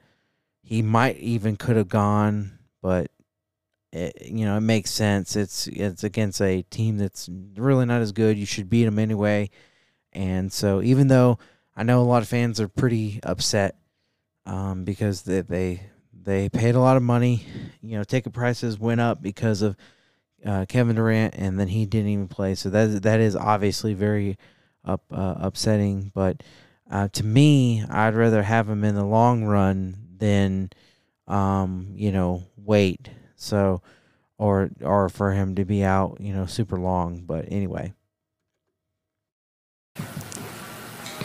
[0.62, 3.10] he might even could have gone, but
[3.92, 5.36] it, you know it makes sense.
[5.36, 8.38] It's it's against a team that's really not as good.
[8.38, 9.50] You should beat them anyway,
[10.12, 11.40] and so even though
[11.76, 13.76] I know a lot of fans are pretty upset
[14.46, 15.82] um, because they, they
[16.14, 17.46] they paid a lot of money.
[17.82, 19.76] You know, ticket prices went up because of
[20.46, 22.56] uh, Kevin Durant, and then he didn't even play.
[22.56, 24.38] So that that is obviously very
[24.86, 26.12] up uh, upsetting.
[26.14, 26.44] But
[26.90, 30.70] uh, to me, I'd rather have him in the long run than
[31.28, 33.10] um, you know wait.
[33.36, 33.82] So
[34.38, 37.22] or or for him to be out, you know, super long.
[37.22, 37.94] But anyway.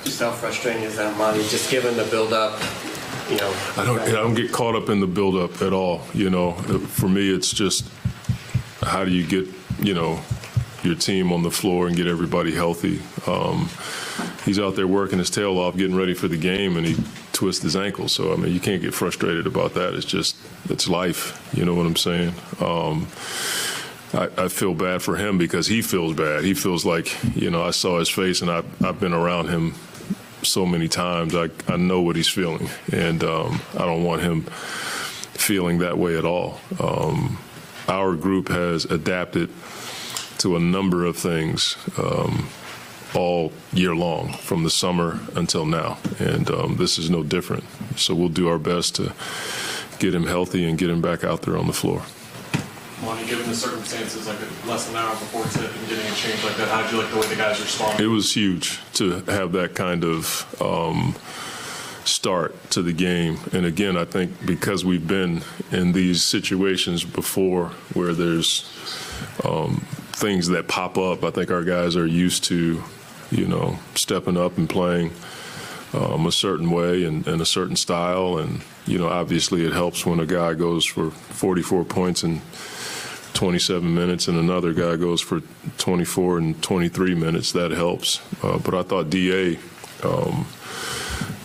[0.08, 1.40] Just how frustrating is that, Monty?
[1.48, 2.58] Just given the build-up,
[3.28, 3.54] you know.
[3.76, 4.00] I don't.
[4.00, 6.00] I don't get caught up in the build-up at all.
[6.14, 7.86] You know, for me, it's just
[8.80, 9.46] how do you get
[9.78, 10.18] you know
[10.82, 13.02] your team on the floor and get everybody healthy.
[13.26, 13.68] Um,
[14.46, 16.96] he's out there working his tail off, getting ready for the game, and he
[17.34, 18.08] twists his ankle.
[18.08, 19.92] So I mean, you can't get frustrated about that.
[19.92, 20.36] It's just
[20.70, 21.54] it's life.
[21.54, 22.32] You know what I'm saying?
[22.60, 23.08] Um,
[24.14, 26.44] I, I, feel bad for him because he feels bad.
[26.44, 29.74] He feels like you know I saw his face, and I, I've been around him
[30.42, 31.34] so many times.
[31.34, 36.16] I, I know what he's feeling, and um, I don't want him feeling that way
[36.16, 36.60] at all.
[36.80, 37.38] Um,
[37.88, 39.50] our group has adapted
[40.38, 42.48] to a number of things um,
[43.14, 47.64] all year long, from the summer until now, and um, this is no different.
[47.96, 49.12] So we'll do our best to
[49.98, 52.02] get him healthy and get him back out there on the floor.
[53.26, 56.56] Given the circumstances, like less than an hour before tip and getting a change like
[56.56, 58.02] that, how did you like the way the guys responded?
[58.02, 61.14] It was huge to have that kind of um,
[62.04, 63.38] start to the game.
[63.52, 68.68] And again, I think because we've been in these situations before where there's
[69.44, 72.82] um, things that pop up, I think our guys are used to,
[73.30, 75.12] you know, stepping up and playing
[75.92, 78.38] um, a certain way and, and, a certain style.
[78.38, 82.40] And, you know, obviously it helps when a guy goes for 44 points in
[83.38, 85.42] 27 minutes and another guy goes for
[85.76, 87.52] 24 and 23 minutes.
[87.52, 88.20] That helps.
[88.42, 89.60] Uh, but I thought DA,
[90.02, 90.44] um,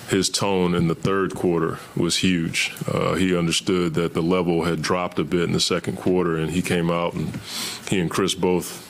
[0.09, 2.73] his tone in the third quarter was huge.
[2.87, 6.49] Uh, he understood that the level had dropped a bit in the second quarter, and
[6.49, 7.39] he came out and
[7.87, 8.89] he and Chris both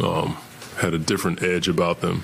[0.00, 0.36] um,
[0.78, 2.22] had a different edge about them.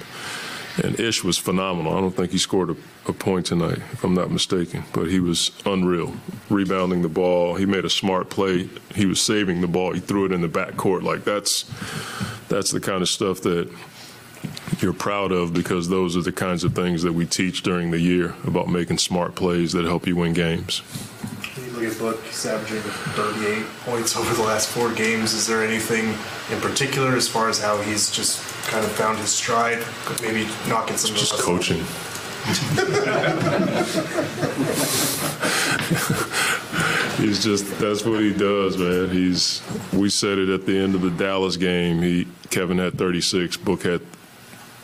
[0.80, 1.96] And Ish was phenomenal.
[1.96, 2.76] I don't think he scored a,
[3.10, 6.14] a, point tonight, if I'm not mistaken, but he was unreal.
[6.48, 8.68] Rebounding the ball, he made a smart play.
[8.94, 9.92] He was saving the ball.
[9.92, 11.02] He threw it in the back court.
[11.02, 11.70] Like that's
[12.48, 13.70] that's the kind of stuff that
[14.78, 18.00] you're proud of because those are the kinds of things that we teach during the
[18.00, 20.82] year about making smart plays that help you win games.
[21.56, 25.34] You look at Book, averaging 38 points over the last four games.
[25.34, 26.14] Is there anything
[26.50, 29.84] in particular as far as how he's just kind of found his stride,
[30.22, 31.84] maybe knocking some just coaching.
[37.20, 39.10] he's just that's what he does, man.
[39.10, 42.02] He's we said it at the end of the Dallas game.
[42.02, 44.00] He Kevin had 36, Book had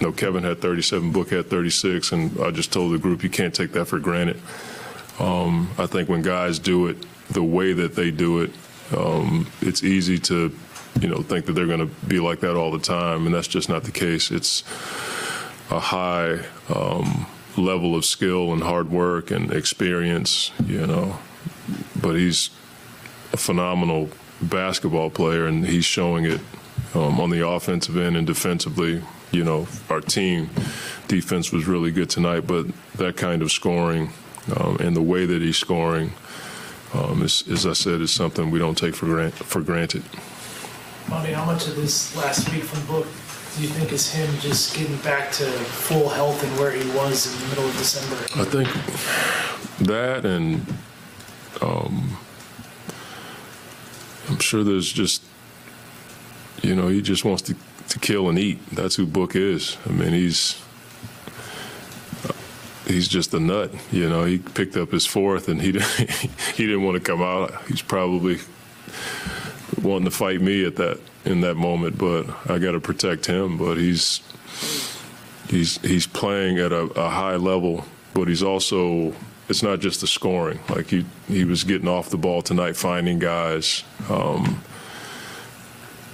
[0.00, 3.54] no Kevin had 37, Book had 36, and I just told the group you can't
[3.54, 4.40] take that for granted.
[5.18, 6.98] Um, I think when guys do it
[7.30, 8.50] the way that they do it,
[8.94, 10.54] um, it's easy to
[11.00, 13.48] you know, think that they're going to be like that all the time, and that's
[13.48, 14.30] just not the case.
[14.30, 14.62] It's
[15.70, 16.40] a high
[16.74, 21.18] um, level of skill and hard work and experience, you know.
[22.00, 22.50] But he's
[23.32, 26.40] a phenomenal basketball player, and he's showing it
[26.94, 29.02] um, on the offensive end and defensively.
[29.32, 30.50] You know, our team
[31.08, 34.10] defense was really good tonight, but that kind of scoring
[34.54, 36.12] um, and the way that he's scoring,
[36.94, 40.04] um, is, as I said, is something we don't take for, grant, for granted.
[41.08, 43.06] Monty, how much of this last week from Book
[43.56, 47.32] do you think is him just getting back to full health and where he was
[47.32, 48.16] in the middle of December?
[48.38, 48.68] I think
[49.88, 50.66] that and
[51.62, 52.18] um,
[54.28, 55.22] I'm sure there's just,
[56.62, 57.56] you know, he just wants to,
[57.88, 58.58] to kill and eat.
[58.72, 59.78] That's who Book is.
[59.86, 60.62] I mean, he's
[62.86, 63.70] he's just a nut.
[63.90, 65.72] You know, he picked up his fourth and he
[66.54, 67.54] he didn't want to come out.
[67.68, 68.38] He's probably
[69.80, 73.58] wanting to fight me at that in that moment, but I got to protect him.
[73.58, 74.20] But he's
[75.48, 77.84] he's he's playing at a, a, high level,
[78.14, 79.12] but he's also
[79.48, 80.60] it's not just the scoring.
[80.68, 83.84] Like he he was getting off the ball tonight, finding guys.
[84.08, 84.62] Um,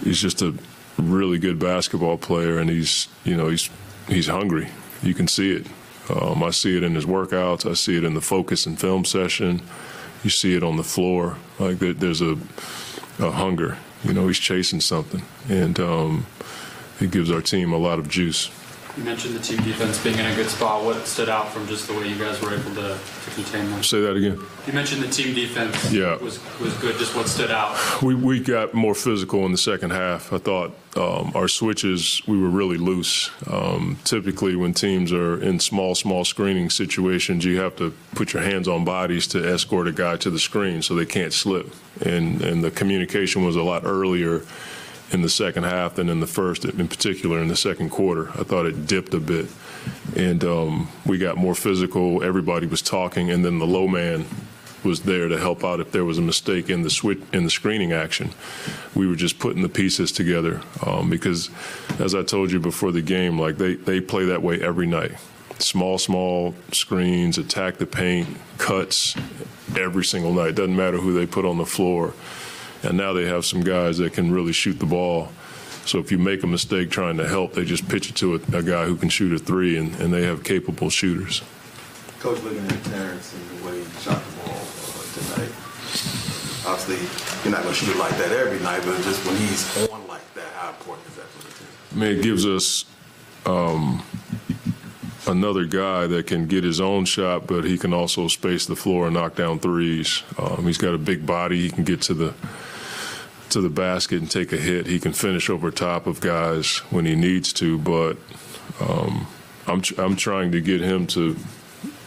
[0.02, 0.54] he's just a
[0.98, 3.70] really good basketball player, and he's you know he's
[4.08, 4.68] he's hungry.
[5.02, 5.66] You can see it.
[6.10, 7.70] Um, I see it in his workouts.
[7.70, 9.62] I see it in the focus and film session.
[10.24, 11.36] You see it on the floor.
[11.58, 12.38] Like there, there's a
[13.18, 13.76] a hunger.
[14.04, 16.26] You know, he's chasing something, and um,
[17.00, 18.50] it gives our team a lot of juice.
[18.96, 20.84] You mentioned the team defense being in a good spot.
[20.84, 23.82] What stood out from just the way you guys were able to, to contain them?
[23.82, 24.38] Say that again.
[24.66, 26.14] You mentioned the team defense yeah.
[26.18, 26.96] was, was good.
[26.96, 28.00] Just what stood out?
[28.00, 30.32] We, we got more physical in the second half.
[30.32, 33.30] I thought um, our switches, we were really loose.
[33.50, 38.42] Um, typically, when teams are in small, small screening situations, you have to put your
[38.42, 41.66] hands on bodies to escort a guy to the screen so they can't slip.
[42.00, 44.42] And, and the communication was a lot earlier
[45.10, 48.30] in the second half than in the first, in particular in the second quarter.
[48.30, 49.48] I thought it dipped a bit.
[50.16, 52.22] And um, we got more physical.
[52.22, 54.24] Everybody was talking, and then the low man
[54.84, 57.50] was there to help out if there was a mistake in the switch in the
[57.50, 58.30] screening action.
[58.94, 61.50] We were just putting the pieces together um, because,
[61.98, 65.12] as I told you before the game, like they they play that way every night.
[65.58, 69.14] Small, small screens, attack the paint, cuts
[69.76, 70.54] every single night.
[70.54, 72.14] Doesn't matter who they put on the floor.
[72.82, 75.28] And now they have some guys that can really shoot the ball.
[75.84, 78.56] So if you make a mistake trying to help, they just pitch it to a,
[78.56, 81.42] a guy who can shoot a three, and, and they have capable shooters.
[82.20, 84.41] Coach, looking at Terrence and the way he shot the ball
[85.14, 85.52] tonight,
[86.66, 86.96] obviously
[87.44, 90.06] you're not going to shoot it like that every night, but just when he's on
[90.08, 91.68] like that, how important is that for the team?
[91.92, 92.84] I mean, it gives us
[93.46, 94.02] um,
[95.26, 99.06] another guy that can get his own shot, but he can also space the floor
[99.06, 100.22] and knock down threes.
[100.38, 102.34] Um, he's got a big body; he can get to the
[103.50, 104.86] to the basket and take a hit.
[104.86, 108.16] He can finish over top of guys when he needs to, but
[108.80, 109.26] um,
[109.66, 111.36] I'm I'm trying to get him to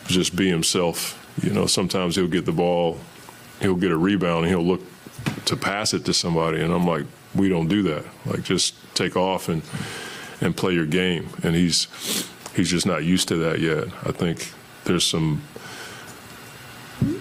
[0.08, 1.22] just be himself.
[1.42, 3.00] You know, sometimes he'll get the ball,
[3.62, 4.82] he'll get a rebound, and he'll look
[5.46, 8.06] to pass it to somebody, and I'm like, we don't do that.
[8.26, 9.62] Like just take off and
[10.42, 11.30] and play your game.
[11.44, 11.88] And he's
[12.56, 13.88] he's just not used to that yet.
[14.04, 14.52] I think
[14.86, 15.42] there's some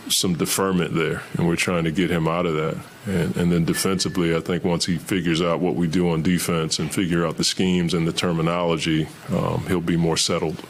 [0.08, 2.76] some deferment there, and we're trying to get him out of that.
[3.06, 6.78] And, and then defensively, I think once he figures out what we do on defense
[6.78, 10.62] and figure out the schemes and the terminology, um, he'll be more settled.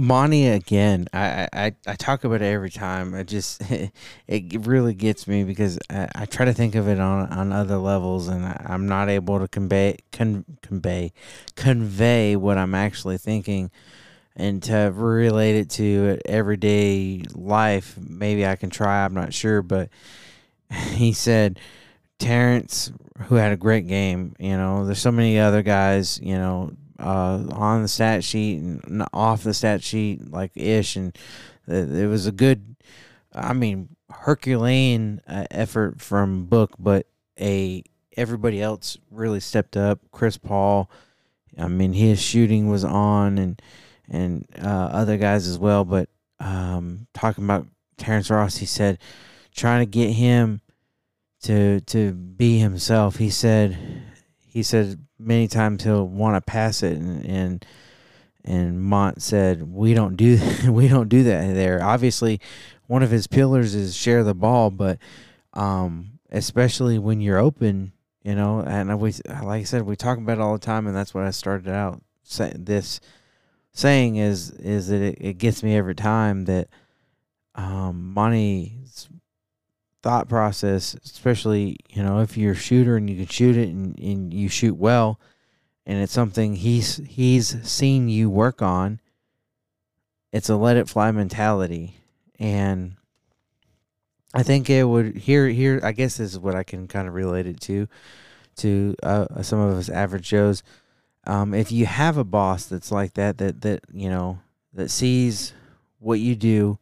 [0.00, 1.08] Monty again.
[1.12, 3.14] I, I I talk about it every time.
[3.14, 3.62] I just
[4.26, 7.76] it really gets me because I, I try to think of it on on other
[7.76, 11.12] levels, and I, am not able to convey con, convey
[11.54, 13.70] convey what I'm actually thinking,
[14.34, 17.98] and to relate it to everyday life.
[18.00, 19.04] Maybe I can try.
[19.04, 19.90] I'm not sure, but
[20.70, 21.60] he said
[22.18, 22.90] Terrence,
[23.24, 24.34] who had a great game.
[24.38, 26.18] You know, there's so many other guys.
[26.22, 31.16] You know, uh, on the stat sheet and off the stat sheet, like ish, and
[31.66, 32.76] it was a good,
[33.34, 37.06] I mean, Herculean uh, effort from Book, but
[37.38, 37.82] a
[38.16, 40.00] everybody else really stepped up.
[40.10, 40.90] Chris Paul,
[41.56, 43.62] I mean, his shooting was on, and
[44.08, 45.84] and uh, other guys as well.
[45.84, 46.08] But
[46.40, 48.98] um, talking about Terrence Ross, he said
[49.54, 50.60] trying to get him
[51.42, 53.16] to to be himself.
[53.16, 53.78] He said
[54.50, 57.66] he said many times he'll want to pass it and and
[58.44, 60.38] and Mont said we don't do
[60.70, 61.82] we don't do that there.
[61.82, 62.40] Obviously,
[62.86, 64.98] one of his pillars is share the ball, but
[65.54, 67.92] um, especially when you're open,
[68.22, 68.60] you know.
[68.60, 71.24] And we like I said, we talk about it all the time, and that's what
[71.24, 73.00] I started out say, this
[73.72, 76.68] saying is is that it, it gets me every time that
[77.54, 79.08] um, Monty's
[80.02, 83.98] thought process, especially you know if you're a shooter and you can shoot it and,
[83.98, 85.20] and you shoot well,
[85.86, 89.00] and it's something he's he's seen you work on.
[90.32, 91.96] It's a let it fly mentality,
[92.38, 92.96] and
[94.32, 95.80] I think it would here here.
[95.82, 97.88] I guess this is what I can kind of relate it to,
[98.56, 100.62] to uh, some of us average Joes.
[101.26, 104.38] Um, if you have a boss that's like that, that that you know
[104.72, 105.52] that sees
[105.98, 106.78] what you do,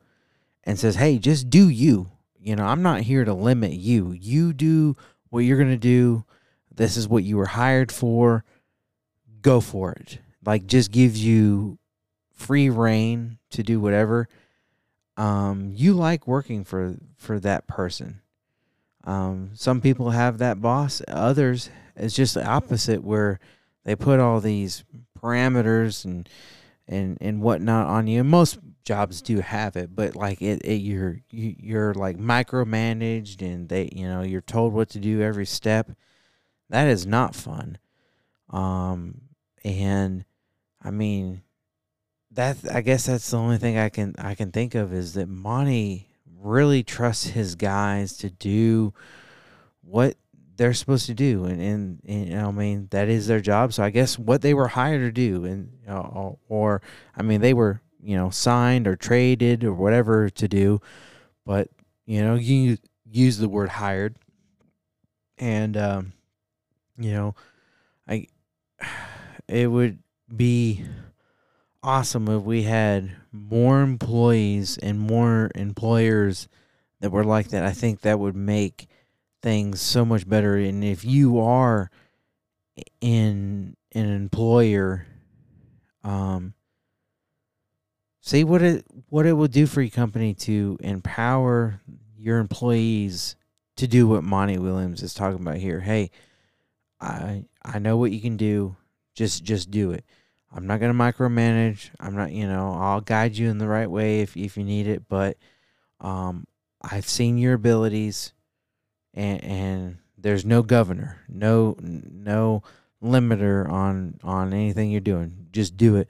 [0.64, 2.10] and says, "Hey, just do you."
[2.48, 4.12] You know, I'm not here to limit you.
[4.12, 4.96] You do
[5.28, 6.24] what you're going to do.
[6.74, 8.42] This is what you were hired for.
[9.42, 10.18] Go for it.
[10.42, 11.78] Like, just gives you
[12.32, 14.28] free reign to do whatever.
[15.18, 18.22] Um, you like working for for that person.
[19.04, 21.02] Um, some people have that boss.
[21.06, 23.40] Others, it's just the opposite, where
[23.84, 24.84] they put all these
[25.22, 26.26] parameters and
[26.88, 28.24] and and whatnot on you.
[28.24, 33.68] most jobs do have it, but like it, it you're you, you're like micromanaged and
[33.68, 35.90] they you know you're told what to do every step.
[36.70, 37.76] That is not fun.
[38.48, 39.20] Um,
[39.62, 40.24] and
[40.82, 41.42] I mean
[42.30, 45.28] that I guess that's the only thing I can I can think of is that
[45.28, 46.08] Monty
[46.40, 48.94] really trusts his guys to do
[49.82, 50.16] what
[50.56, 53.90] they're supposed to do and, and, and I mean that is their job so I
[53.90, 56.80] guess what they were hired to do and uh, or
[57.14, 60.80] I mean they were you know, signed or traded or whatever to do.
[61.44, 61.68] But,
[62.06, 62.78] you know, you
[63.10, 64.16] use the word hired.
[65.38, 66.12] And, um,
[66.98, 67.34] you know,
[68.08, 68.26] I,
[69.48, 69.98] it would
[70.34, 70.84] be
[71.82, 76.48] awesome if we had more employees and more employers
[77.00, 77.64] that were like that.
[77.64, 78.88] I think that would make
[79.42, 80.56] things so much better.
[80.56, 81.90] And if you are
[83.00, 85.06] in an employer,
[86.04, 86.54] um,
[88.28, 91.80] see what it what it will do for your company to empower
[92.16, 93.36] your employees
[93.76, 95.80] to do what Monty Williams is talking about here.
[95.80, 96.10] Hey,
[97.00, 98.76] I I know what you can do.
[99.14, 100.04] Just just do it.
[100.52, 101.90] I'm not gonna micromanage.
[101.98, 104.86] I'm not you know I'll guide you in the right way if if you need
[104.86, 105.08] it.
[105.08, 105.38] But
[106.00, 106.46] um,
[106.82, 108.34] I've seen your abilities,
[109.14, 112.62] and and there's no governor, no no
[113.02, 115.46] limiter on on anything you're doing.
[115.50, 116.08] Just do it.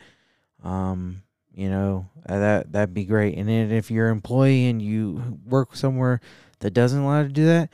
[0.65, 1.23] Um,
[1.59, 3.37] you know uh, that that'd be great.
[3.37, 6.21] And then if you're an employee and you work somewhere
[6.61, 7.71] that doesn't allow you to do that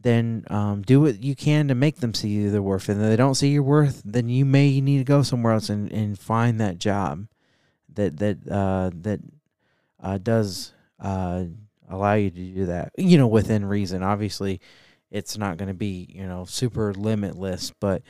[0.00, 2.88] then um, do what you can to make them see their worth.
[2.88, 5.68] And if they don't see your worth then you may need to go somewhere else
[5.68, 7.26] and, and find that job
[7.94, 9.20] that that uh, that
[10.02, 11.44] uh, does uh,
[11.90, 14.02] allow you to do that you know within reason.
[14.02, 14.60] Obviously
[15.10, 18.02] it's not going to be you know super limitless but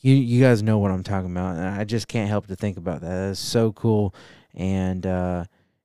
[0.00, 2.78] you you guys know what I'm talking about and I just can't help to think
[2.78, 3.26] about that.
[3.26, 4.14] That's so cool
[4.56, 5.44] and uh,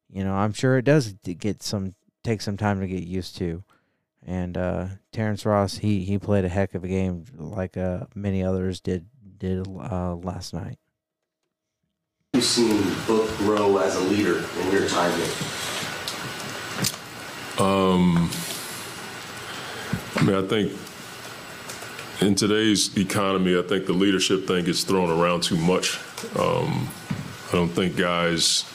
[0.09, 1.93] you know I'm sure it does get some
[2.23, 3.63] take some time to get used to.
[4.23, 8.43] And uh, Terrence Ross, he he played a heck of a game, like uh, many
[8.43, 9.07] others did
[9.37, 10.77] did uh, last night.
[12.33, 15.27] You've seen Book grow as a leader in your time here.
[17.59, 18.29] Um,
[20.15, 20.71] I mean, I think
[22.21, 25.99] in today's economy, I think the leadership thing gets thrown around too much.
[26.37, 26.89] Um,
[27.51, 28.65] I don't think guys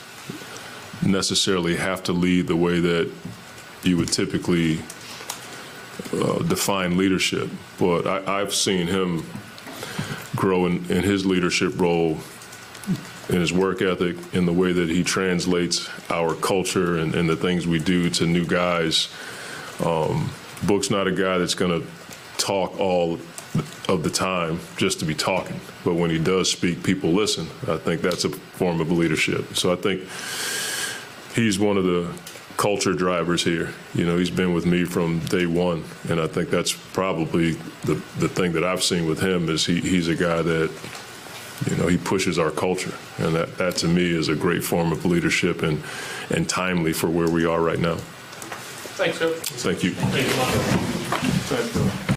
[1.03, 3.11] necessarily have to lead the way that
[3.81, 4.79] you would typically
[6.13, 7.49] uh, define leadership.
[7.79, 9.25] But I, I've seen him
[10.35, 12.19] grow in, in his leadership role
[13.29, 17.35] in his work ethic, in the way that he translates our culture and, and the
[17.35, 19.09] things we do to new guys.
[19.83, 20.29] Um,
[20.65, 21.87] Book's not a guy that's going to
[22.37, 23.19] talk all
[23.87, 27.47] of the time just to be talking, but when he does speak, people listen.
[27.67, 29.55] I think that's a form of leadership.
[29.55, 30.01] So I think
[31.33, 32.11] he's one of the
[32.57, 33.73] culture drivers here.
[33.93, 37.51] You know, he's been with me from day one, and I think that's probably
[37.85, 40.71] the the thing that I've seen with him is he, he's a guy that
[41.69, 44.91] you know he pushes our culture, and that that to me is a great form
[44.91, 45.81] of leadership and
[46.29, 47.95] and timely for where we are right now.
[48.97, 49.37] Thanks, Coach.
[49.37, 49.91] Thank you.
[49.91, 52.16] Thank you,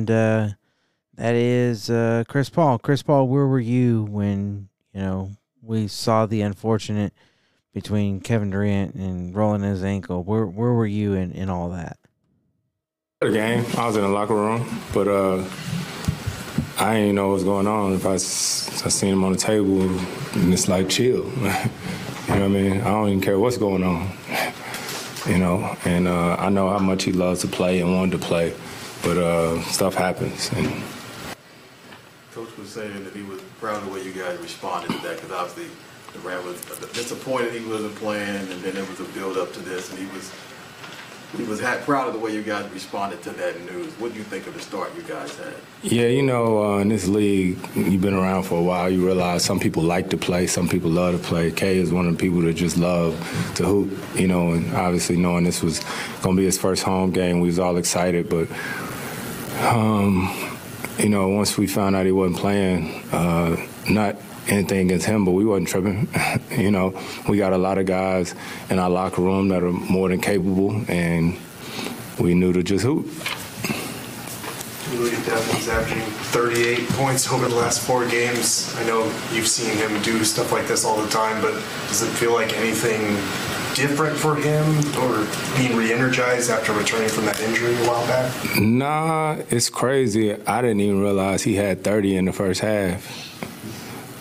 [0.00, 0.48] and uh,
[1.16, 2.78] that is uh, Chris Paul.
[2.78, 5.30] Chris Paul, where were you when you know
[5.62, 7.12] we saw the unfortunate
[7.74, 10.24] between Kevin Durant and rolling his ankle?
[10.24, 11.98] Where where were you in, in all that?
[13.20, 15.44] The game, I was in the locker room, but uh,
[16.78, 17.92] I didn't know what was going on.
[17.92, 21.26] If I, I seen him on the table, and it's like chill.
[21.36, 21.60] you know
[22.26, 22.80] what I mean?
[22.80, 24.10] I don't even care what's going on.
[25.28, 28.26] you know, and uh, I know how much he loves to play and wanted to
[28.26, 28.54] play
[29.02, 30.50] but uh, stuff happens.
[30.52, 30.82] And
[32.32, 35.16] Coach was saying that he was proud of the way you guys responded to that
[35.16, 35.66] because obviously
[36.12, 36.60] the was
[36.92, 40.06] disappointed he wasn't playing, and then there was a build up to this, and he
[40.06, 40.32] was
[41.36, 43.92] he was proud of the way you guys responded to that news.
[44.00, 45.54] What do you think of the start you guys had?
[45.82, 48.90] Yeah, you know, uh, in this league, you've been around for a while.
[48.90, 51.52] You realize some people like to play, some people love to play.
[51.52, 53.14] Kay is one of the people that just love
[53.54, 53.96] to hoop.
[54.18, 55.78] You know, and obviously knowing this was
[56.22, 58.48] going to be his first home game, we was all excited, but
[59.60, 60.30] um,
[60.98, 63.56] you know, once we found out he wasn't playing, uh,
[63.88, 64.16] not
[64.48, 66.08] anything against him, but we wasn't tripping.
[66.50, 66.98] you know,
[67.28, 68.34] we got a lot of guys
[68.68, 71.38] in our locker room that are more than capable, and
[72.18, 73.06] we knew to just hoop.
[74.92, 78.74] Willie Devlin's averaging 38 points over the last four games.
[78.76, 81.52] I know you've seen him do stuff like this all the time, but
[81.88, 83.00] does it feel like anything
[83.74, 84.64] different for him
[84.98, 88.60] or being re-energized after returning from that injury a while back?
[88.60, 90.34] Nah, it's crazy.
[90.44, 93.28] I didn't even realize he had 30 in the first half.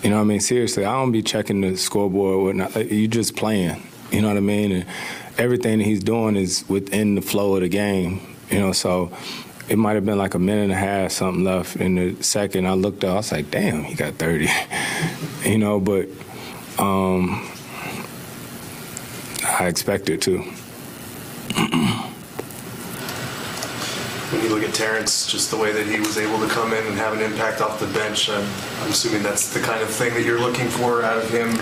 [0.04, 0.39] You know what I mean?
[0.39, 2.58] Seriously, I don't be checking the scoreboard.
[2.58, 2.91] Whatnot.
[2.91, 3.82] You just playing.
[4.12, 4.72] You know what I mean?
[4.72, 4.86] And
[5.38, 8.22] everything he's doing is within the flow of the game.
[8.50, 9.12] You know, so
[9.68, 12.66] it might have been like a minute and a half, something left in the second.
[12.66, 14.50] I looked up, I was like, damn, he got 30.
[15.50, 16.08] you know, but
[16.80, 17.47] um,
[19.58, 20.43] I expect it to.
[24.32, 26.86] when you look at Terrence, just the way that he was able to come in
[26.86, 28.47] and have an impact off the bench, I'm,
[28.82, 31.58] I'm assuming that's the kind of thing that you're looking for out of him.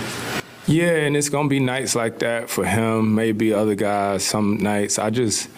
[0.66, 3.14] Yeah, and it's gonna be nights like that for him.
[3.14, 4.22] Maybe other guys.
[4.22, 5.48] Some nights, I just,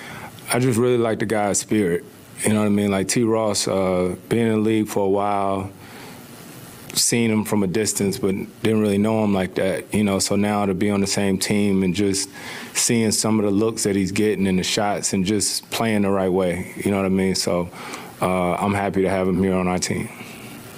[0.52, 2.04] I just really like the guy's spirit.
[2.44, 2.92] You know what I mean?
[2.92, 3.24] Like T.
[3.24, 5.72] Ross, uh, being in the league for a while,
[6.98, 10.18] seen him from a distance, but didn't really know him like that, you know.
[10.18, 12.28] So now to be on the same team and just
[12.74, 16.10] seeing some of the looks that he's getting and the shots and just playing the
[16.10, 17.34] right way, you know what I mean.
[17.34, 17.68] So
[18.20, 20.08] uh, I'm happy to have him here on our team.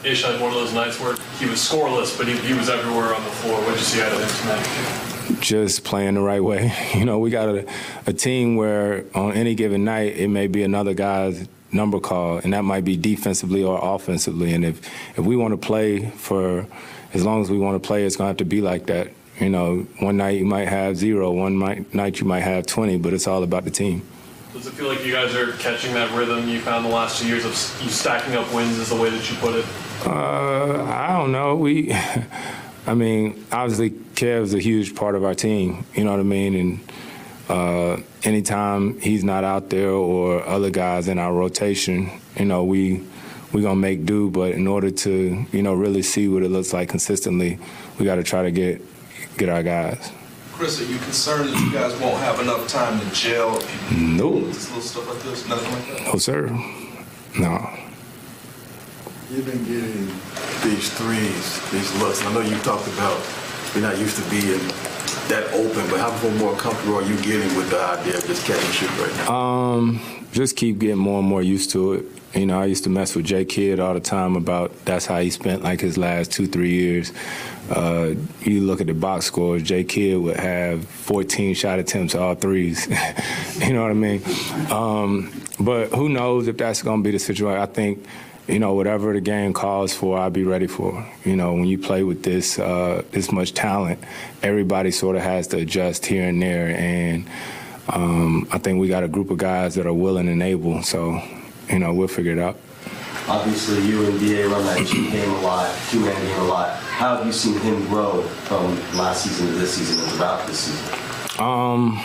[0.05, 3.15] Ish had one of those nights where he was scoreless, but he, he was everywhere
[3.15, 3.57] on the floor.
[3.61, 5.41] What did you see out of him tonight?
[5.41, 6.73] Just playing the right way.
[6.95, 7.67] You know, we got a,
[8.07, 12.53] a team where on any given night it may be another guy's number call, and
[12.53, 14.53] that might be defensively or offensively.
[14.53, 14.81] And if
[15.19, 16.67] if we want to play for
[17.15, 19.09] as long as we want to play, it's gonna have to be like that.
[19.41, 22.99] You know, one night you might have zero, one might, night you might have 20,
[22.99, 24.03] but it's all about the team.
[24.53, 27.27] Does it feel like you guys are catching that rhythm you found the last two
[27.27, 27.53] years of
[27.83, 28.79] you stacking up wins?
[28.79, 29.65] Is the way that you put it?
[30.07, 31.57] Uh, I don't know.
[31.57, 31.93] We,
[32.87, 35.87] I mean, obviously Kev's a huge part of our team.
[35.95, 36.92] You know what I mean, and
[37.53, 43.05] uh, anytime he's not out there or other guys in our rotation, you know, we
[43.53, 44.31] we gonna make do.
[44.31, 47.59] But in order to you know really see what it looks like consistently,
[47.99, 48.81] we got to try to get
[49.37, 50.11] get our guys.
[50.53, 53.63] Chris, are you concerned that you guys won't have enough time to gel?
[53.95, 54.47] Nope.
[54.47, 56.13] Just little stuff like this, nothing like that.
[56.13, 56.47] No, sir.
[57.39, 57.79] No.
[59.31, 60.07] You've been getting
[60.63, 62.25] these threes, these looks.
[62.25, 63.21] I know you talked about
[63.75, 64.61] you're not used to being
[65.29, 68.71] that open, but how more comfortable are you getting with the idea of just catching
[68.71, 69.35] shoot right now?
[69.35, 72.05] Um, just keep getting more and more used to it.
[72.35, 75.21] You know, I used to mess with Jay Kidd all the time about that's how
[75.21, 77.13] he spent like his last two, three years.
[77.71, 82.35] Uh, you look at the box scores, Jay Kidd would have 14 shot attempts, all
[82.35, 82.87] threes.
[83.59, 84.23] you know what I mean?
[84.71, 87.61] Um, but who knows if that's going to be the situation?
[87.61, 88.05] I think,
[88.49, 91.07] you know, whatever the game calls for, I'll be ready for.
[91.25, 94.01] You know, when you play with this uh, this much talent,
[94.43, 97.29] everybody sort of has to adjust here and there, and
[97.89, 100.83] um, I think we got a group of guys that are willing and able.
[100.83, 101.23] So,
[101.69, 102.59] you know, we'll figure it out.
[103.29, 106.77] Obviously, you and Da run that two game a lot, two man game a lot.
[106.81, 110.59] How have you seen him grow from last season to this season and throughout this
[110.59, 111.41] season?
[111.41, 112.03] Um,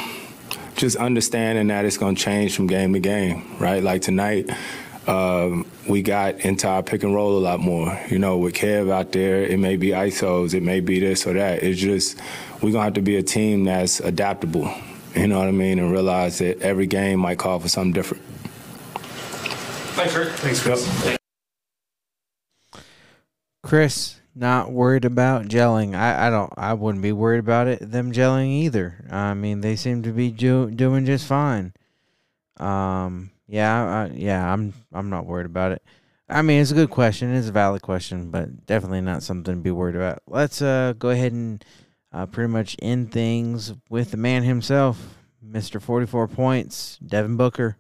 [0.76, 3.84] just understanding that it's going to change from game to game, right?
[3.84, 4.50] Like tonight,
[5.08, 8.00] um, we got into our pick and roll a lot more.
[8.10, 11.34] You know, with Kev out there, it may be ISOs, it may be this or
[11.34, 11.64] that.
[11.64, 12.20] It's just
[12.62, 14.72] we're gonna have to be a team that's adaptable.
[15.16, 18.24] You know what I mean, and realize that every game might call for something different.
[19.96, 20.30] Thanks, Rick.
[20.34, 21.18] Thanks, Chris.
[23.64, 25.96] Chris, not worried about gelling.
[25.96, 26.54] I, I don't.
[26.58, 27.80] I wouldn't be worried about it.
[27.92, 29.06] Them gelling either.
[29.10, 31.74] I mean, they seem to be do, doing just fine.
[32.58, 33.32] Um.
[33.48, 34.08] Yeah.
[34.10, 34.52] I, yeah.
[34.54, 34.74] I'm.
[34.94, 35.82] I'm not worried about it.
[36.30, 37.34] I mean, it's a good question.
[37.34, 40.22] It's a valid question, but definitely not something to be worried about.
[40.28, 41.64] Let's uh go ahead and
[42.12, 45.16] uh, pretty much end things with the man himself,
[45.80, 47.78] Forty Four Points, Devin Booker.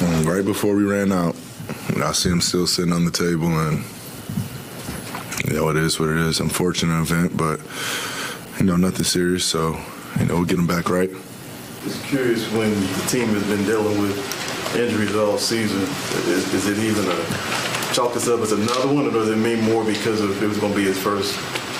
[0.00, 1.34] Mm, Right before we ran out,
[1.96, 3.84] I see him still sitting on the table, and
[5.50, 6.40] you know it is what it is.
[6.40, 7.60] Unfortunate event, but
[8.58, 9.44] you know nothing serious.
[9.44, 9.78] So
[10.18, 11.10] you know we'll get him back right.
[11.82, 14.16] Just curious when the team has been dealing with
[14.76, 15.80] injuries all season,
[16.30, 19.60] is, is it even a chalk this up as another one, or does it mean
[19.62, 21.34] more because of it was going to be his first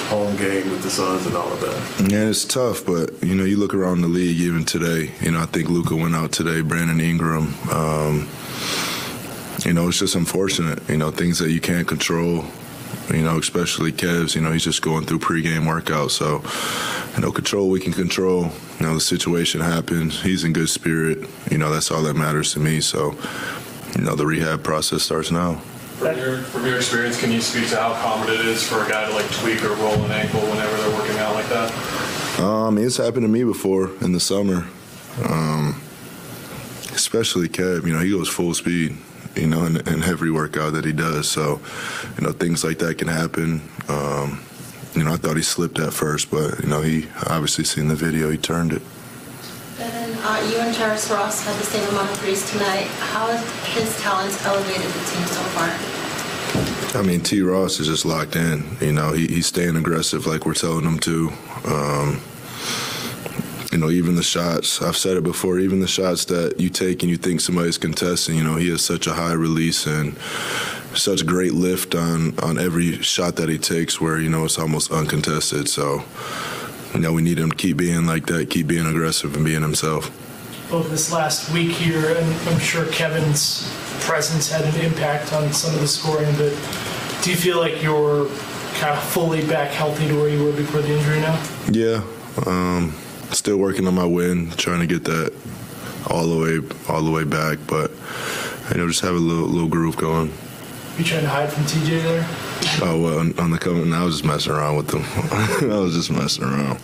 [0.09, 2.11] home game with the Suns and all of that?
[2.11, 5.13] Yeah, it's tough, but you know, you look around the league even today.
[5.21, 6.63] You know, I think Luka went out today.
[6.63, 7.55] Brandon Ingram.
[7.71, 8.29] Um,
[9.65, 10.89] you know, it's just unfortunate.
[10.89, 12.45] You know, things that you can't control.
[13.11, 14.35] You know, especially Kev's.
[14.35, 16.13] You know, he's just going through pregame workouts.
[16.13, 16.43] So,
[17.15, 18.51] you know, control we can control.
[18.79, 20.23] You know, the situation happens.
[20.23, 21.29] He's in good spirit.
[21.51, 22.81] You know, that's all that matters to me.
[22.81, 23.17] So,
[23.97, 25.57] you know, the rehab process starts now.
[25.99, 28.89] From your, from your experience, can you speak to how common it is for a
[28.89, 32.41] guy to like tweak or roll an ankle whenever they're working out like that?
[32.41, 34.67] Um, it's happened to me before in the summer.
[35.29, 35.81] Um,
[36.93, 38.97] especially Kev, you know, he goes full speed,
[39.37, 41.29] you know, in, in every workout that he does.
[41.29, 41.61] So,
[42.17, 43.63] you know, things like that can happen.
[43.89, 44.43] Um,
[44.95, 47.95] you know, I thought he slipped at first, but, you know, he obviously seen the
[47.95, 48.83] video, he turned it.
[49.79, 52.87] Devin, uh, you and Terrence Ross had the same amount of threes tonight.
[52.99, 53.41] How has
[53.75, 57.01] his talents elevated the team so far?
[57.01, 57.41] I mean, T.
[57.41, 58.65] Ross is just locked in.
[58.81, 61.31] You know, he, he's staying aggressive like we're telling him to.
[61.65, 62.21] Um,
[63.71, 67.03] you know, even the shots, I've said it before, even the shots that you take
[67.03, 70.17] and you think somebody's contesting, you know, he has such a high release and
[70.95, 74.91] such great lift on, on every shot that he takes where, you know, it's almost
[74.91, 75.69] uncontested.
[75.69, 76.03] So,
[76.95, 79.63] you know, we need him to keep being like that, keep being aggressive and being
[79.63, 80.11] himself.
[80.73, 85.75] Over this last week here, and I'm sure Kevin's presence had an impact on some
[85.75, 86.51] of the scoring, but
[87.23, 88.27] do you feel like you're
[88.75, 91.41] kind of fully back healthy to where you were before the injury now?
[91.71, 92.03] Yeah,
[92.47, 92.95] um,
[93.33, 95.33] still working on my win, trying to get that
[96.09, 97.91] all the way all the way back, but
[98.71, 100.33] you know, just have a little little groove going.
[100.99, 102.27] You trying to hide from TJ there?
[102.83, 105.03] Oh well, on, on the coming, I was just messing around with them.
[105.71, 106.81] I was just messing around.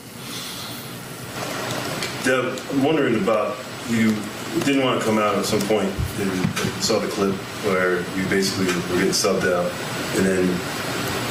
[2.25, 3.57] Deb, I'm wondering about
[3.89, 4.17] you
[4.65, 5.93] didn't want to come out at some point.
[5.93, 7.35] point and saw the clip
[7.65, 9.71] where you basically were getting subbed out,
[10.17, 10.61] and then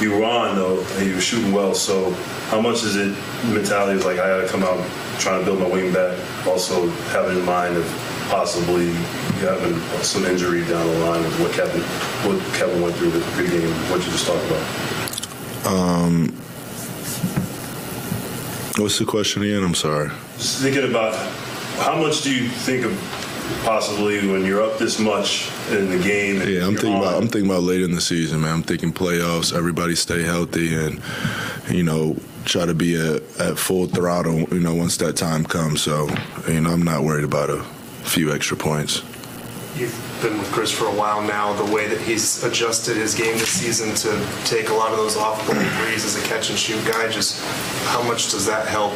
[0.02, 1.74] you were on though and you were shooting well.
[1.74, 2.12] So
[2.50, 3.16] how much is it
[3.46, 4.84] mentality is like I got to come out
[5.20, 7.86] trying to build my wing back, also having in mind of
[8.30, 8.92] possibly
[9.40, 13.42] having some injury down the line with what Kevin what Kevin went through with the
[13.42, 15.68] pregame, what you just talked about.
[15.68, 16.30] Um,
[18.78, 19.64] what's the question again?
[19.64, 20.10] I'm sorry.
[20.38, 21.16] Just thinking about
[21.80, 22.94] how much do you think of
[23.64, 26.38] possibly when you're up this much in the game?
[26.48, 28.54] Yeah, I'm thinking on- about I'm thinking about late in the season, man.
[28.54, 29.56] I'm thinking playoffs.
[29.56, 31.02] Everybody stay healthy and
[31.70, 34.40] you know try to be at, at full throttle.
[34.52, 35.82] You know once that time comes.
[35.82, 36.08] So
[36.48, 37.64] you know I'm not worried about a
[38.04, 39.02] few extra points.
[39.76, 41.52] You've been with Chris for a while now.
[41.54, 45.18] The way that he's adjusted his game this season to take a lot of those
[45.18, 47.44] off-ball threes as a catch and shoot guy, just
[47.88, 48.94] how much does that help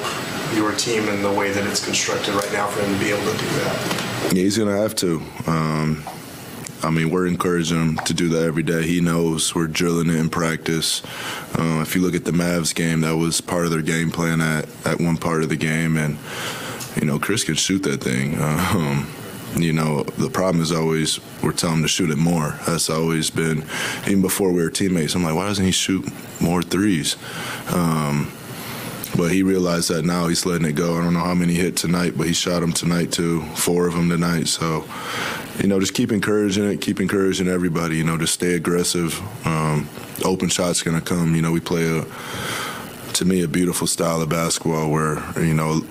[0.55, 3.29] your team and the way that it's constructed right now for him to be able
[3.29, 4.31] to do that?
[4.31, 5.21] Yeah, he's gonna have to.
[5.47, 6.01] Um,
[6.81, 8.83] I mean, we're encouraging him to do that every day.
[8.83, 11.03] He knows we're drilling it in practice.
[11.57, 14.39] Uh, if you look at the Mavs game, that was part of their game plan
[14.41, 15.97] at, at one part of the game.
[15.97, 16.17] And,
[16.95, 18.37] you know, Chris can shoot that thing.
[18.69, 19.07] Um,
[19.55, 22.59] you know, the problem is always we're telling him to shoot it more.
[22.67, 23.65] That's always been,
[24.05, 26.07] even before we were teammates, I'm like, why doesn't he shoot
[26.39, 27.17] more threes?
[27.73, 28.31] Um,
[29.17, 30.97] but he realized that now he's letting it go.
[30.97, 33.93] I don't know how many hit tonight, but he shot them tonight too, four of
[33.93, 34.47] them tonight.
[34.47, 34.85] So,
[35.59, 37.97] you know, just keep encouraging it, keep encouraging everybody.
[37.97, 39.19] You know, just stay aggressive.
[39.45, 39.89] Um,
[40.23, 41.35] open shots gonna come.
[41.35, 42.05] You know, we play a
[43.13, 45.81] to me a beautiful style of basketball where you know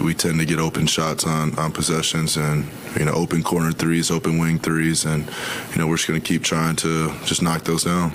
[0.00, 2.66] we tend to get open shots on on possessions and
[2.98, 5.28] you know open corner threes, open wing threes, and
[5.72, 8.12] you know we're just going to keep trying to just knock those down.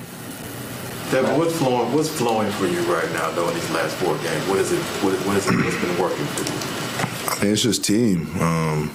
[1.12, 1.92] Devin, what's flowing?
[1.94, 4.48] What's flowing for you right now, though, in these last four games?
[4.48, 4.80] What is it?
[5.04, 5.56] What, what is it?
[5.58, 7.32] What's been working for you?
[7.32, 8.34] I mean, it's just team.
[8.40, 8.92] Um,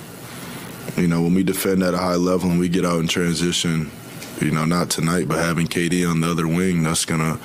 [0.97, 3.91] you know, when we defend at a high level and we get out in transition,
[4.41, 7.41] you know, not tonight, but having KD on the other wing, that's going to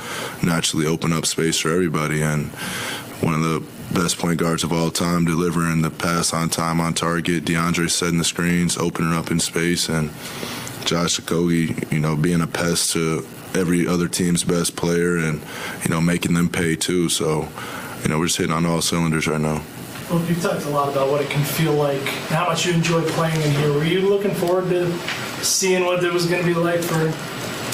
[0.46, 2.22] naturally open up space for everybody.
[2.22, 2.48] And
[3.22, 6.94] one of the best point guards of all time, delivering the pass on time, on
[6.94, 7.46] target.
[7.46, 10.10] DeAndre setting the screens, opening up in space, and
[10.86, 15.42] Josh Okogie, you know, being a pest to every other team's best player, and
[15.84, 17.10] you know, making them pay too.
[17.10, 17.48] So,
[18.04, 19.62] you know, we're just hitting on all cylinders right now.
[20.12, 23.02] Well, you've talked a lot about what it can feel like, how much you enjoy
[23.12, 23.72] playing in here.
[23.72, 24.92] Were you looking forward to
[25.42, 27.08] seeing what it was going to be like for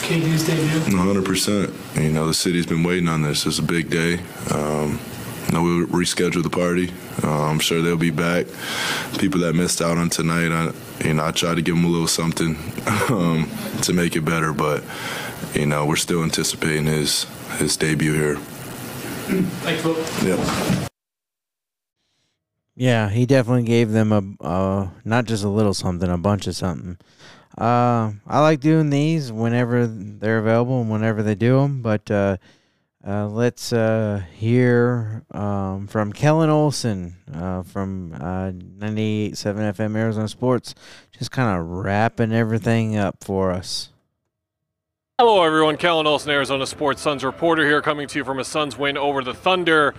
[0.06, 0.82] KD's debut?
[0.82, 2.04] 100%.
[2.04, 3.48] You know, the city's been waiting on this.
[3.48, 4.20] It's a big day.
[4.52, 5.00] Um,
[5.48, 6.94] you know, we'll reschedule the party.
[7.24, 8.46] Uh, I'm sure they'll be back.
[9.18, 10.74] People that missed out on tonight, I,
[11.04, 12.56] you know, I tried to give them a little something
[13.10, 13.50] um,
[13.82, 14.84] to make it better, but
[15.56, 17.24] you know, we're still anticipating his
[17.58, 18.36] his debut here.
[18.36, 19.98] Thanks, Luke.
[20.24, 20.88] Yeah.
[22.80, 26.55] Yeah, he definitely gave them a uh, not just a little something, a bunch of
[26.55, 26.99] something.
[27.57, 31.82] Uh, I like doing these whenever they're available and whenever they do them.
[31.82, 32.38] But uh,
[33.05, 39.32] uh, let's uh, hear um, from Kellen Olson uh, from uh, 98.7
[39.73, 40.75] FM Arizona Sports,
[41.17, 43.89] just kind of wrapping everything up for us.
[45.17, 45.78] Hello, everyone.
[45.78, 49.23] Kellen Olson, Arizona Sports Suns reporter here, coming to you from a Suns win over
[49.23, 49.95] the Thunder.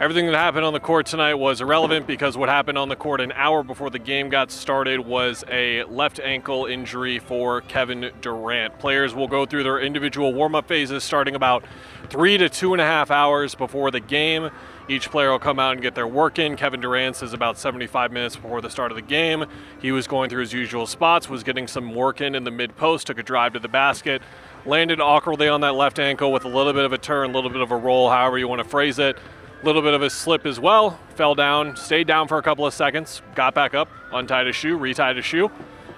[0.00, 3.20] Everything that happened on the court tonight was irrelevant because what happened on the court
[3.20, 8.78] an hour before the game got started was a left ankle injury for Kevin Durant.
[8.78, 11.64] Players will go through their individual warm up phases starting about
[12.10, 14.50] three to two and a half hours before the game.
[14.88, 16.54] Each player will come out and get their work in.
[16.54, 19.46] Kevin Durant's is about 75 minutes before the start of the game.
[19.82, 22.76] He was going through his usual spots, was getting some work in in the mid
[22.76, 24.22] post, took a drive to the basket,
[24.64, 27.50] landed awkwardly on that left ankle with a little bit of a turn, a little
[27.50, 29.18] bit of a roll, however you want to phrase it
[29.62, 30.98] little bit of a slip as well.
[31.14, 34.78] Fell down, stayed down for a couple of seconds, got back up, untied his shoe,
[34.78, 35.50] retied his shoe,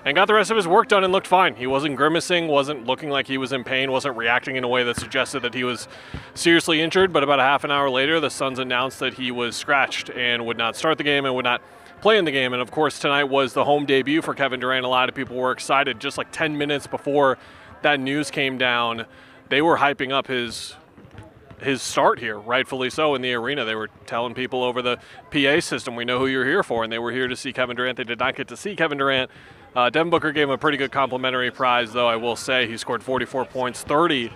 [0.04, 1.54] and got the rest of his work done and looked fine.
[1.54, 4.82] He wasn't grimacing, wasn't looking like he was in pain, wasn't reacting in a way
[4.84, 5.88] that suggested that he was
[6.34, 7.12] seriously injured.
[7.12, 10.46] But about a half an hour later, the Suns announced that he was scratched and
[10.46, 11.61] would not start the game and would not
[12.00, 12.54] play in the game.
[12.54, 14.86] And of course, tonight was the home debut for Kevin Durant.
[14.86, 17.36] A lot of people were excited just like 10 minutes before
[17.82, 19.04] that news came down.
[19.50, 20.76] They were hyping up his
[21.62, 23.64] his start here, rightfully so, in the arena.
[23.64, 24.98] They were telling people over the
[25.30, 27.76] PA system, we know who you're here for, and they were here to see Kevin
[27.76, 27.96] Durant.
[27.96, 29.30] They did not get to see Kevin Durant.
[29.74, 32.66] Uh, Devin Booker gave him a pretty good complimentary prize, though, I will say.
[32.66, 34.32] He scored 44 points, 30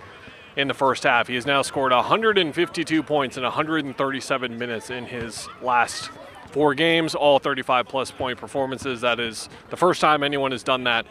[0.55, 1.27] in the first half.
[1.27, 6.09] He has now scored 152 points in 137 minutes in his last
[6.51, 9.01] four games, all 35 plus point performances.
[9.01, 11.05] That is the first time anyone has done that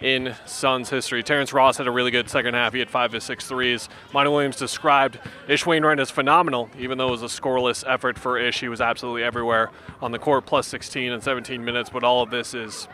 [0.00, 1.22] in Suns history.
[1.22, 2.72] Terrence Ross had a really good second half.
[2.72, 3.88] He had five of six threes.
[4.12, 5.18] Monty Williams described
[5.48, 8.60] Ish Wainwright as phenomenal, even though it was a scoreless effort for Ish.
[8.60, 9.70] He was absolutely everywhere
[10.00, 11.90] on the court, plus 16 and 17 minutes.
[11.90, 12.86] But all of this is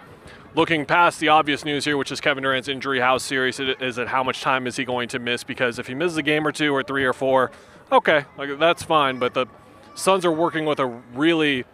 [0.54, 3.00] looking past the obvious news here, which is Kevin Durant's injury.
[3.00, 4.08] How serious is it?
[4.08, 5.44] How much time is he going to miss?
[5.44, 7.50] Because if he misses a game or two or three or four,
[7.92, 9.18] okay, like, that's fine.
[9.18, 9.46] But the
[9.94, 11.64] Suns are working with a really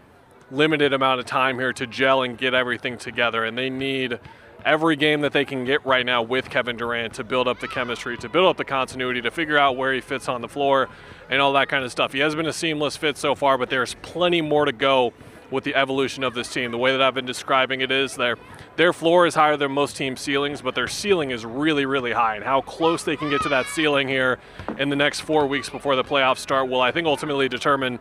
[0.51, 4.19] limited amount of time here to gel and get everything together, and they need–
[4.65, 7.69] every game that they can get right now with Kevin Durant to build up the
[7.69, 10.89] chemistry, to build up the continuity, to figure out where he fits on the floor,
[11.29, 12.13] and all that kind of stuff.
[12.13, 15.13] He has been a seamless fit so far, but there's plenty more to go
[15.51, 16.71] with the evolution of this team.
[16.71, 18.37] The way that I've been describing it is their
[18.77, 22.37] their floor is higher than most team ceilings, but their ceiling is really, really high.
[22.37, 24.39] And how close they can get to that ceiling here
[24.79, 27.99] in the next four weeks before the playoffs start will, I think, ultimately determine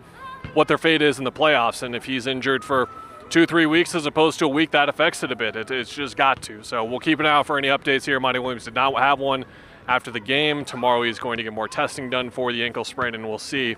[0.53, 1.83] what their fate is in the playoffs.
[1.83, 2.87] And if he's injured for
[3.29, 5.55] two, three weeks as opposed to a week, that affects it a bit.
[5.55, 6.63] It, it's just got to.
[6.63, 8.19] So we'll keep an eye out for any updates here.
[8.19, 9.45] Monty Williams did not have one
[9.87, 10.65] after the game.
[10.65, 13.75] Tomorrow he's going to get more testing done for the ankle sprain, and we'll see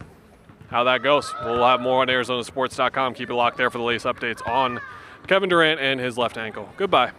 [0.69, 1.33] how that goes.
[1.43, 3.13] We'll have more on ArizonaSports.com.
[3.13, 4.79] Keep it locked there for the latest updates on
[5.27, 6.69] Kevin Durant and his left ankle.
[6.77, 7.11] Goodbye.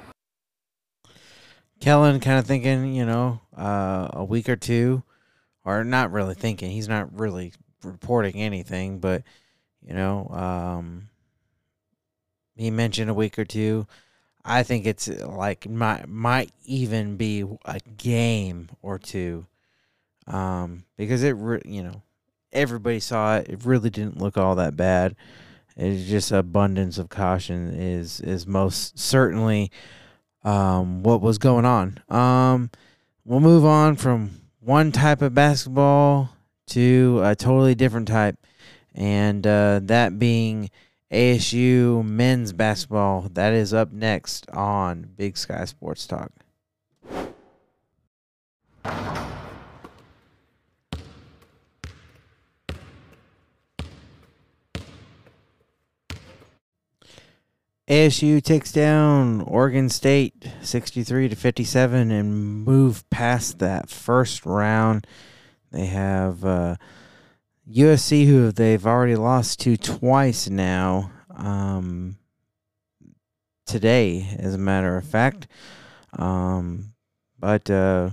[1.81, 5.03] Kellen kind of thinking, you know, uh, a week or two,
[5.65, 6.71] or not really thinking.
[6.71, 7.53] He's not really
[7.83, 9.23] reporting anything, but
[9.85, 11.09] you know, um,
[12.57, 13.87] he mentioned a week or two.
[14.45, 19.47] I think it's like might might even be a game or two,
[20.27, 22.03] um, because it re- you know
[22.53, 23.49] everybody saw it.
[23.49, 25.15] It really didn't look all that bad.
[25.77, 29.71] It's just abundance of caution is is most certainly
[30.45, 32.01] um, what was going on.
[32.09, 32.71] Um,
[33.25, 36.31] we'll move on from one type of basketball
[36.69, 38.37] to a totally different type,
[38.95, 40.71] and uh, that being
[41.13, 43.29] ASU men's basketball.
[43.33, 46.33] That is up next on Big Sky Sports Talk.
[57.89, 65.07] ASU takes down Oregon State 63 to 57 and move past that first round.
[65.73, 66.77] They have uh,
[67.73, 72.17] USC, who they've already lost to twice now, um,
[73.67, 75.49] today, as a matter of fact.
[76.19, 76.95] Um,
[77.39, 78.11] but uh,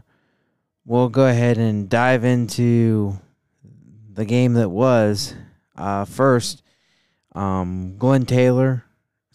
[0.86, 3.20] we'll go ahead and dive into
[4.12, 5.36] the game that was.
[5.76, 6.64] Uh, first,
[7.34, 8.86] um, Glenn Taylor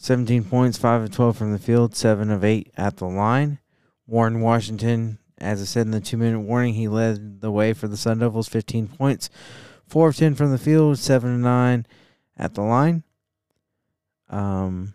[0.05, 3.59] 17 points, 5 of 12 from the field, 7 of 8 at the line.
[4.07, 7.89] Warren Washington, as I said in the two minute warning, he led the way for
[7.89, 9.31] the Sun Devils, 15 points,
[9.95, 11.87] 4 of 10 from the field, 7 of 9
[12.37, 13.05] at the line.
[14.29, 14.93] Um,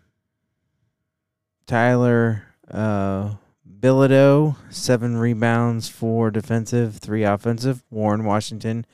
[1.66, 3.36] Tyler uh,
[3.66, 7.82] Bilodeau, 7 rebounds, 4 defensive, 3 offensive.
[7.88, 8.84] Warren Washington,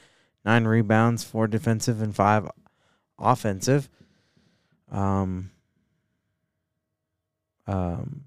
[0.44, 2.52] 9 rebounds, 4 defensive, and 5
[3.18, 3.88] offensive.
[4.92, 5.50] Um,
[7.66, 8.22] um,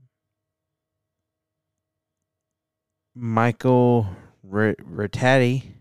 [3.15, 4.09] Michael
[4.45, 5.78] Rattati.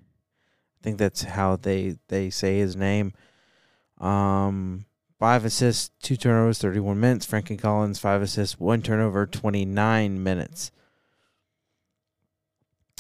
[0.81, 3.12] I think that's how they, they say his name.
[3.99, 4.85] Um,
[5.18, 7.26] five assists, two turnovers, 31 minutes.
[7.26, 10.70] Frankie Collins, five assists, one turnover, 29 minutes.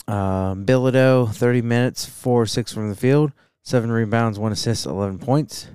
[0.08, 5.68] Um, Bilodeau, 30 minutes, four six from the field, seven rebounds, one assist, 11 points.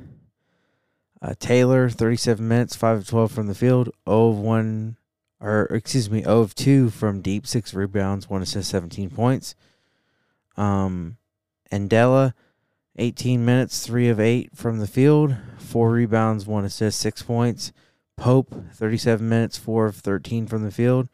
[1.22, 4.98] Uh, Taylor, 37 minutes, 5 of 12 from the field, 0 of 1,
[5.40, 9.56] or excuse me, 0 of 2 from deep, 6 rebounds, 1 assist, 17 points.
[10.58, 11.18] Um,
[11.74, 12.34] Andela,
[12.98, 17.72] 18 minutes, 3 of 8 from the field, 4 rebounds, 1 assist, 6 points.
[18.16, 21.10] Pope, 37 minutes, 4 of 13 from the field,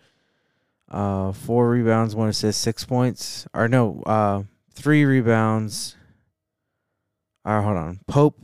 [0.92, 3.48] uh, 4 rebounds, 1 assist, 6 points.
[3.54, 4.44] Or no, uh,
[4.74, 5.96] 3 rebounds.
[7.46, 8.02] Or hold on.
[8.06, 8.42] Pope,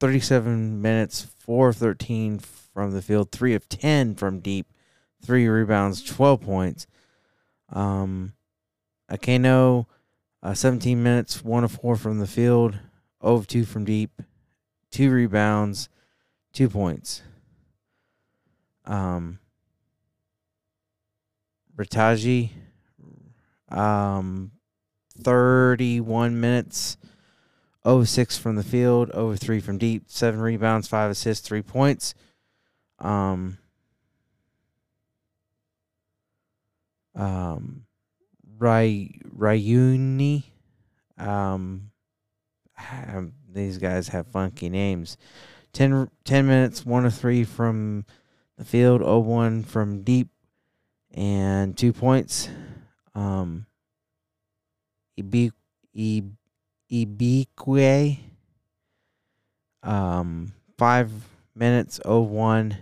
[0.00, 4.66] 37 minutes, 4 of 13 from the field, 3 of 10 from deep,
[5.24, 6.88] 3 rebounds, 12 points.
[7.68, 8.32] Um,
[9.08, 9.86] Akanno,
[10.46, 12.78] uh, 17 minutes, 1 of 4 from the field,
[13.20, 14.22] 0 of 2 from deep,
[14.92, 15.88] 2 rebounds,
[16.52, 17.22] 2 points.
[18.84, 19.40] Um,
[23.70, 24.52] um,
[25.20, 26.96] 31 minutes,
[27.84, 32.14] 0 6 from the field, 0 3 from deep, 7 rebounds, 5 assists, 3 points.
[33.00, 33.58] Um,
[37.16, 37.85] um,
[38.58, 40.44] Ray, Rayuni,
[41.18, 41.90] um,
[43.52, 45.16] these guys have funky names.
[45.72, 48.04] 10, 10 minutes, 1 of 3 from
[48.56, 50.28] the field, 0 1 from deep,
[51.12, 52.48] and 2 points.
[53.14, 53.66] Um,
[55.16, 55.52] Ibi,
[55.94, 56.26] Ibi,
[56.90, 58.18] Ibique.
[59.82, 61.10] Um, five
[61.54, 62.76] minutes, 01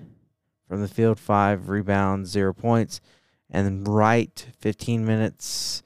[0.69, 3.01] from the field, five rebounds, zero points.
[3.55, 5.85] And Wright, 15 minutes,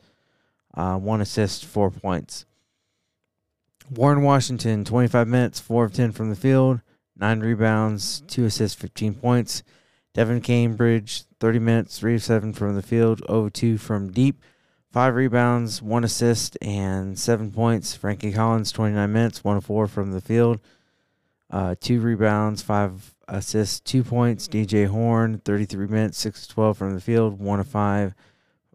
[0.73, 2.47] uh, one assist, four points.
[3.91, 6.81] Warren Washington, 25 minutes, four of 10 from the field,
[7.14, 9.62] nine rebounds, two assists, 15 points.
[10.14, 14.43] Devan Cambridge, 30 minutes, three of seven from the field, 0 2 from deep.
[14.91, 17.95] Five rebounds, one assist, and seven points.
[17.95, 20.59] Frankie Collins, 29 minutes, one of four from the field.
[21.51, 24.49] Uh, two rebounds, five assists, two points.
[24.49, 28.14] DJ Horn, 33 minutes, 6 of 12 from the field, one of five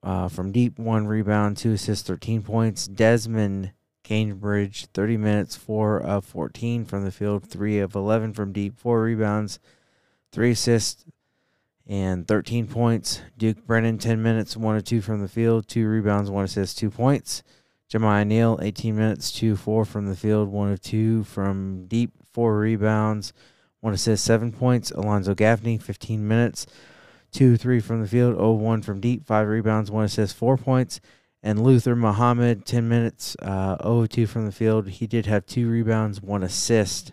[0.04, 2.88] uh, from deep, one rebound, two assists, 13 points.
[2.88, 3.72] Desmond
[4.04, 9.02] Cambridge, 30 minutes, four of 14 from the field, three of 11 from deep, four
[9.02, 9.60] rebounds,
[10.32, 11.06] three assists,
[11.88, 13.22] and 13 points.
[13.38, 16.90] Duke Brennan, 10 minutes, 1 or 2 from the field, 2 rebounds, 1 assist, 2
[16.90, 17.44] points.
[17.90, 22.58] Jamiya Neal, 18 minutes, 2 4 from the field, 1 of 2 from deep, 4
[22.58, 23.34] rebounds,
[23.84, 24.92] 1 assist, 7 points.
[24.92, 26.66] Alonzo Gaffney, 15 minutes,
[27.34, 31.02] 2 3 from the field, 0 1 from deep, 5 rebounds, 1 assist, 4 points.
[31.44, 34.88] And Luther Muhammad, 10 minutes, uh, 0 2 from the field.
[34.88, 37.12] He did have 2 rebounds, 1 assist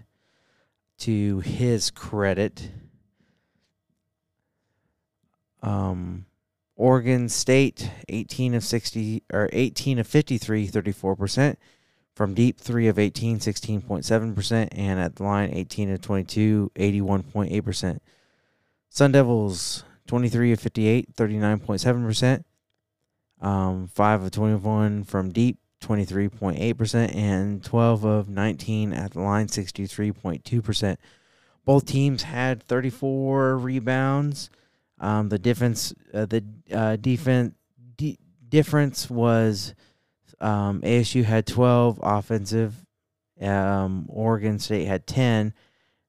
[0.98, 2.70] to his credit.
[5.64, 6.26] Um,
[6.76, 11.56] Oregon State, 18 of 60 or 18 of 53, 34%.
[12.14, 14.68] From deep, 3 of 18, 16.7%.
[14.72, 17.98] And at the line, 18 of 22, 81.8%.
[18.90, 22.44] Sun Devils, 23 of 58, 39.7%.
[23.40, 27.14] Um, 5 of 21 from deep, 23.8%.
[27.14, 30.96] And 12 of 19 at the line, 63.2%.
[31.64, 34.50] Both teams had 34 rebounds.
[34.98, 37.54] Um, the difference, uh, the uh, defense
[37.96, 39.74] d- difference was
[40.40, 42.74] um, ASU had 12 offensive.
[43.40, 45.54] Um, Oregon State had 10,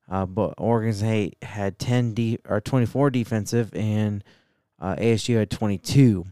[0.10, 4.24] uh, but Oregon State had 10 de- or 24 defensive, and
[4.80, 6.26] uh, ASU had 22.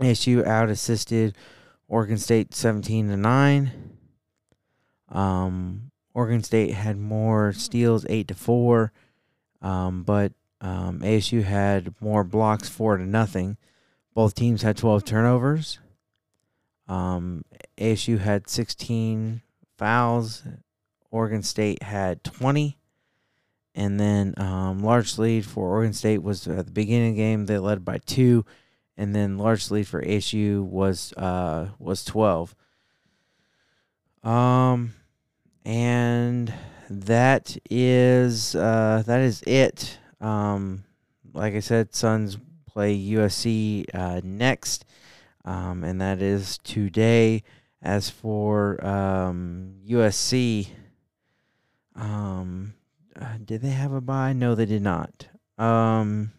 [0.00, 1.36] ASU out assisted
[1.88, 3.70] Oregon State 17 to 9.
[5.08, 8.92] Um, Oregon State had more steals, 8 to 4.
[9.60, 13.56] Um, but um, ASU had more blocks, four to nothing.
[14.14, 15.78] Both teams had 12 turnovers.
[16.88, 17.44] Um,
[17.78, 19.42] ASU had 16
[19.76, 20.42] fouls.
[21.10, 22.76] Oregon State had 20.
[23.74, 27.46] And then um, large lead for Oregon State was at the beginning of the game.
[27.46, 28.44] They led by two,
[28.96, 32.54] and then large lead for ASU was uh, was 12.
[34.22, 34.94] Um,
[35.64, 36.54] and
[36.88, 40.84] that is uh, that is it um,
[41.34, 44.84] like I said, Suns play USC uh, next,
[45.44, 47.42] um, and that is today.
[47.82, 50.68] As for um, USC,
[51.94, 52.72] um,
[53.14, 54.32] uh, did they have a bye?
[54.32, 55.28] No, they did not.
[55.58, 56.32] Um,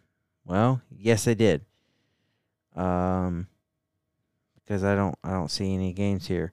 [0.43, 1.61] well, yes, they did.
[2.75, 3.47] Um,
[4.55, 6.51] because I don't, I don't see any games here.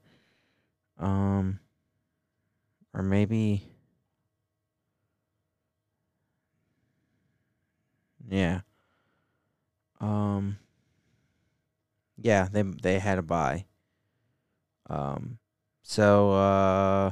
[0.99, 1.59] Um,
[2.95, 3.65] or maybe.
[8.29, 8.61] Yeah.
[10.01, 10.59] Um.
[12.23, 13.67] Yeah, they they had a bye.
[14.89, 15.39] Um.
[15.83, 17.11] So uh,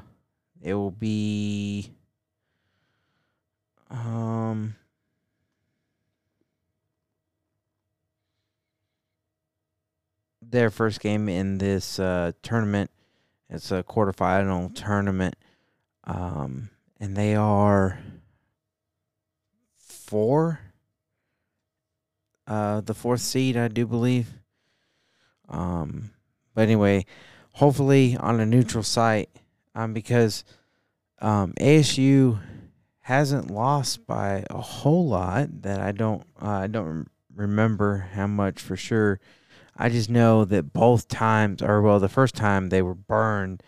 [0.62, 1.92] it will be.
[3.90, 4.76] Um.
[10.42, 12.90] Their first game in this uh, tournament.
[13.48, 15.36] It's a quarterfinal tournament.
[16.04, 18.00] Um, and they are
[19.76, 20.60] four
[22.50, 24.39] uh, the fourth seed, I do believe.
[25.50, 26.10] Um,
[26.54, 27.04] but anyway,
[27.52, 29.28] hopefully on a neutral site,
[29.74, 30.44] um, because
[31.20, 32.40] um, ASU
[33.00, 38.60] hasn't lost by a whole lot that I don't uh, I don't remember how much
[38.60, 39.20] for sure.
[39.76, 43.62] I just know that both times, or well, the first time they were burned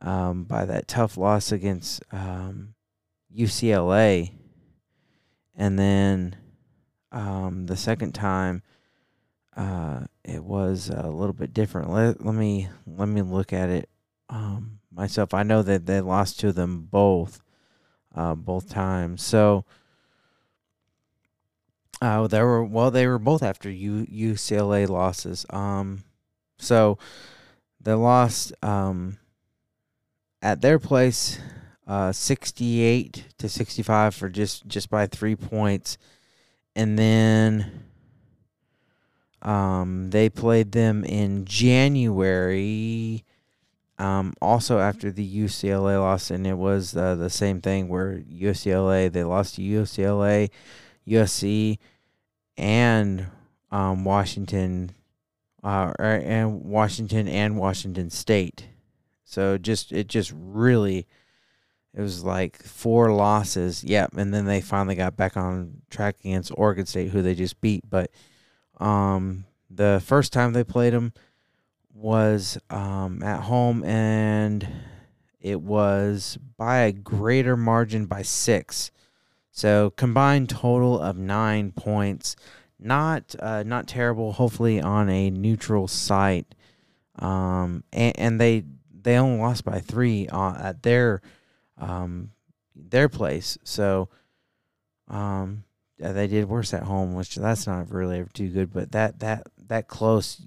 [0.00, 2.74] um, by that tough loss against um,
[3.36, 4.32] UCLA,
[5.54, 6.36] and then
[7.12, 8.62] um, the second time,
[9.56, 11.90] uh, it was a little bit different.
[11.90, 13.88] Let, let me let me look at it
[14.28, 15.34] um, myself.
[15.34, 17.40] I know that they lost to them both,
[18.14, 19.22] uh, both times.
[19.22, 19.64] So,
[22.02, 22.90] uh, they were well.
[22.90, 25.46] They were both after U, UCLA losses.
[25.50, 26.04] Um,
[26.58, 26.98] so
[27.80, 29.18] they lost um,
[30.42, 31.38] at their place,
[31.86, 35.98] uh, sixty-eight to sixty-five for just just by three points
[36.76, 37.84] and then
[39.44, 43.24] um, they played them in January.
[43.96, 49.12] Um, also after the UCLA loss, and it was uh, the same thing where UCLA
[49.12, 50.50] they lost to UCLA,
[51.06, 51.78] USC,
[52.56, 53.26] and
[53.70, 54.92] um, Washington,
[55.62, 58.66] uh, er, and Washington and Washington State.
[59.24, 61.06] So just it just really
[61.94, 63.84] it was like four losses.
[63.84, 67.60] Yep, and then they finally got back on track against Oregon State, who they just
[67.60, 67.88] beat.
[67.88, 68.10] But
[68.80, 71.12] um, the first time they played them
[71.94, 74.66] was um, at home, and
[75.40, 78.90] it was by a greater margin by six.
[79.50, 82.34] So combined total of nine points.
[82.78, 84.32] Not uh, not terrible.
[84.32, 86.54] Hopefully on a neutral site.
[87.18, 88.64] Um, and, and they
[89.02, 91.22] they only lost by three uh, at their
[91.78, 92.32] um,
[92.74, 93.56] their place.
[93.62, 94.08] So
[95.08, 95.64] um,
[95.98, 98.72] they did worse at home, which that's not really ever too good.
[98.72, 100.40] But that that that close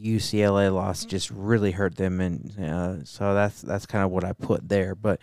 [0.00, 4.32] UCLA loss just really hurt them, and uh, so that's that's kind of what I
[4.32, 4.94] put there.
[4.94, 5.20] But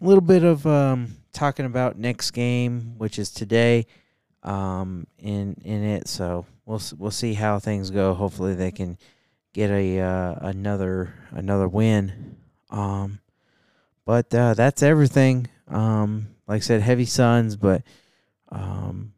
[0.00, 3.86] a little bit of um, talking about next game, which is today.
[4.42, 6.08] um, in in it.
[6.08, 8.14] So we'll we'll see how things go.
[8.14, 8.98] Hopefully they can
[9.52, 12.36] get a uh, another another win.
[12.70, 13.20] Um,
[14.04, 15.46] but uh, that's everything.
[15.68, 17.82] Um, like I said, heavy Suns, but
[18.52, 19.12] um,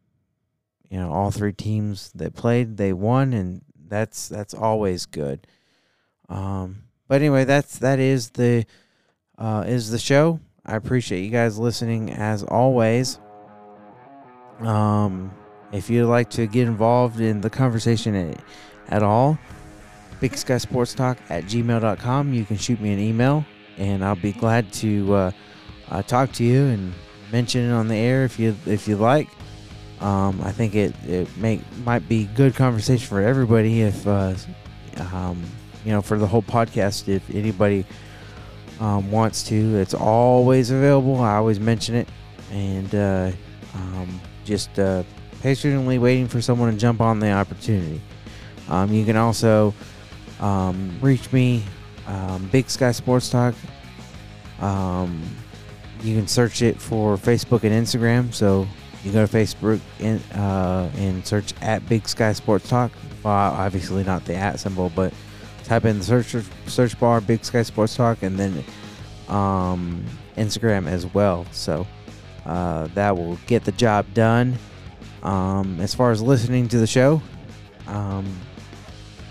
[0.89, 5.47] you know all three teams that played they won, and that's that's always good.
[6.29, 8.65] Um, but anyway, that's that is the
[9.37, 10.41] uh, is the show.
[10.65, 13.19] I appreciate you guys listening as always.
[14.61, 15.35] Um,
[15.73, 18.41] if you'd like to get involved in the conversation at,
[18.89, 19.39] at all,
[20.21, 22.33] Big Sky Sports Talk at gmail.com.
[22.33, 23.45] You can shoot me an email,
[23.77, 25.31] and I'll be glad to uh,
[25.91, 26.95] uh, talk to you and
[27.33, 29.29] mention it on the air if you if you like.
[30.01, 34.35] Um, I think it it make might be good conversation for everybody if uh,
[35.13, 35.43] um,
[35.85, 37.09] you know for the whole podcast.
[37.09, 37.87] If anybody
[38.81, 41.21] um, wants to, it's always available.
[41.21, 42.09] I always mention it,
[42.51, 43.33] and uh,
[43.75, 45.05] um, just uh,
[45.41, 48.01] patiently waiting for someone to jump on the opportunity.
[48.69, 49.75] Um, you can also
[50.41, 51.63] um, reach me,
[52.51, 53.55] Big Sky Sports Talk.
[54.61, 55.23] Um,
[56.05, 58.33] you can search it for Facebook and Instagram.
[58.33, 58.69] So
[59.03, 62.93] you go to Facebook and, uh, and search at Big Sky Sports Talk.
[63.23, 65.15] Well, obviously not the at symbol, but
[65.65, 66.37] type in the search
[66.67, 68.63] search bar Big Sky Sports Talk and then
[69.29, 70.05] um,
[70.37, 71.47] Instagram as well.
[71.53, 71.87] So
[72.45, 74.59] uh, that will get the job done.
[75.23, 77.23] Um, as far as listening to the show,
[77.87, 78.27] um,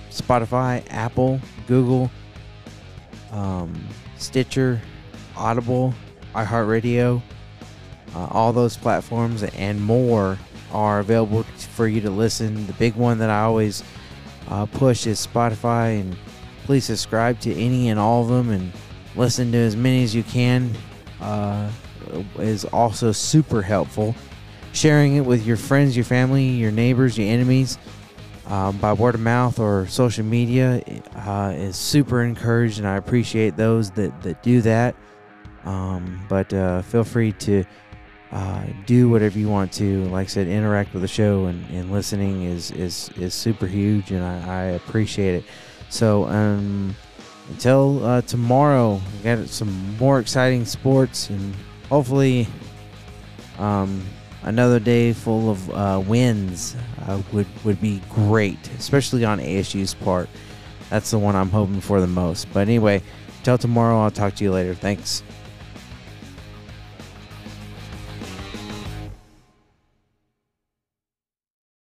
[0.09, 2.09] Spotify, Apple, Google,
[3.31, 3.79] um,
[4.17, 4.81] Stitcher,
[5.37, 5.93] Audible,
[6.33, 7.21] iHeartRadio,
[8.15, 10.37] uh, all those platforms and more
[10.71, 12.67] are available for you to listen.
[12.67, 13.83] The big one that I always
[14.49, 16.17] uh, push is Spotify, and
[16.65, 18.71] please subscribe to any and all of them and
[19.15, 20.71] listen to as many as you can.
[21.21, 21.71] Uh,
[22.37, 24.15] is also super helpful.
[24.73, 27.77] Sharing it with your friends, your family, your neighbors, your enemies
[28.47, 30.83] um, by word of mouth or social media
[31.15, 34.95] uh, is super encouraged, and I appreciate those that, that do that.
[35.65, 37.63] Um, but uh, feel free to
[38.31, 40.05] uh, do whatever you want to.
[40.05, 44.11] Like I said, interact with the show and, and listening is, is, is super huge,
[44.11, 45.45] and I, I appreciate it.
[45.89, 46.95] So um,
[47.49, 51.53] until uh, tomorrow, we got some more exciting sports and
[51.89, 52.47] hopefully
[53.59, 54.03] um,
[54.43, 60.29] another day full of uh, wins uh, would would be great, especially on ASU's part.
[60.89, 62.51] That's the one I'm hoping for the most.
[62.53, 63.01] But anyway,
[63.37, 64.73] until tomorrow, I'll talk to you later.
[64.73, 65.23] Thanks.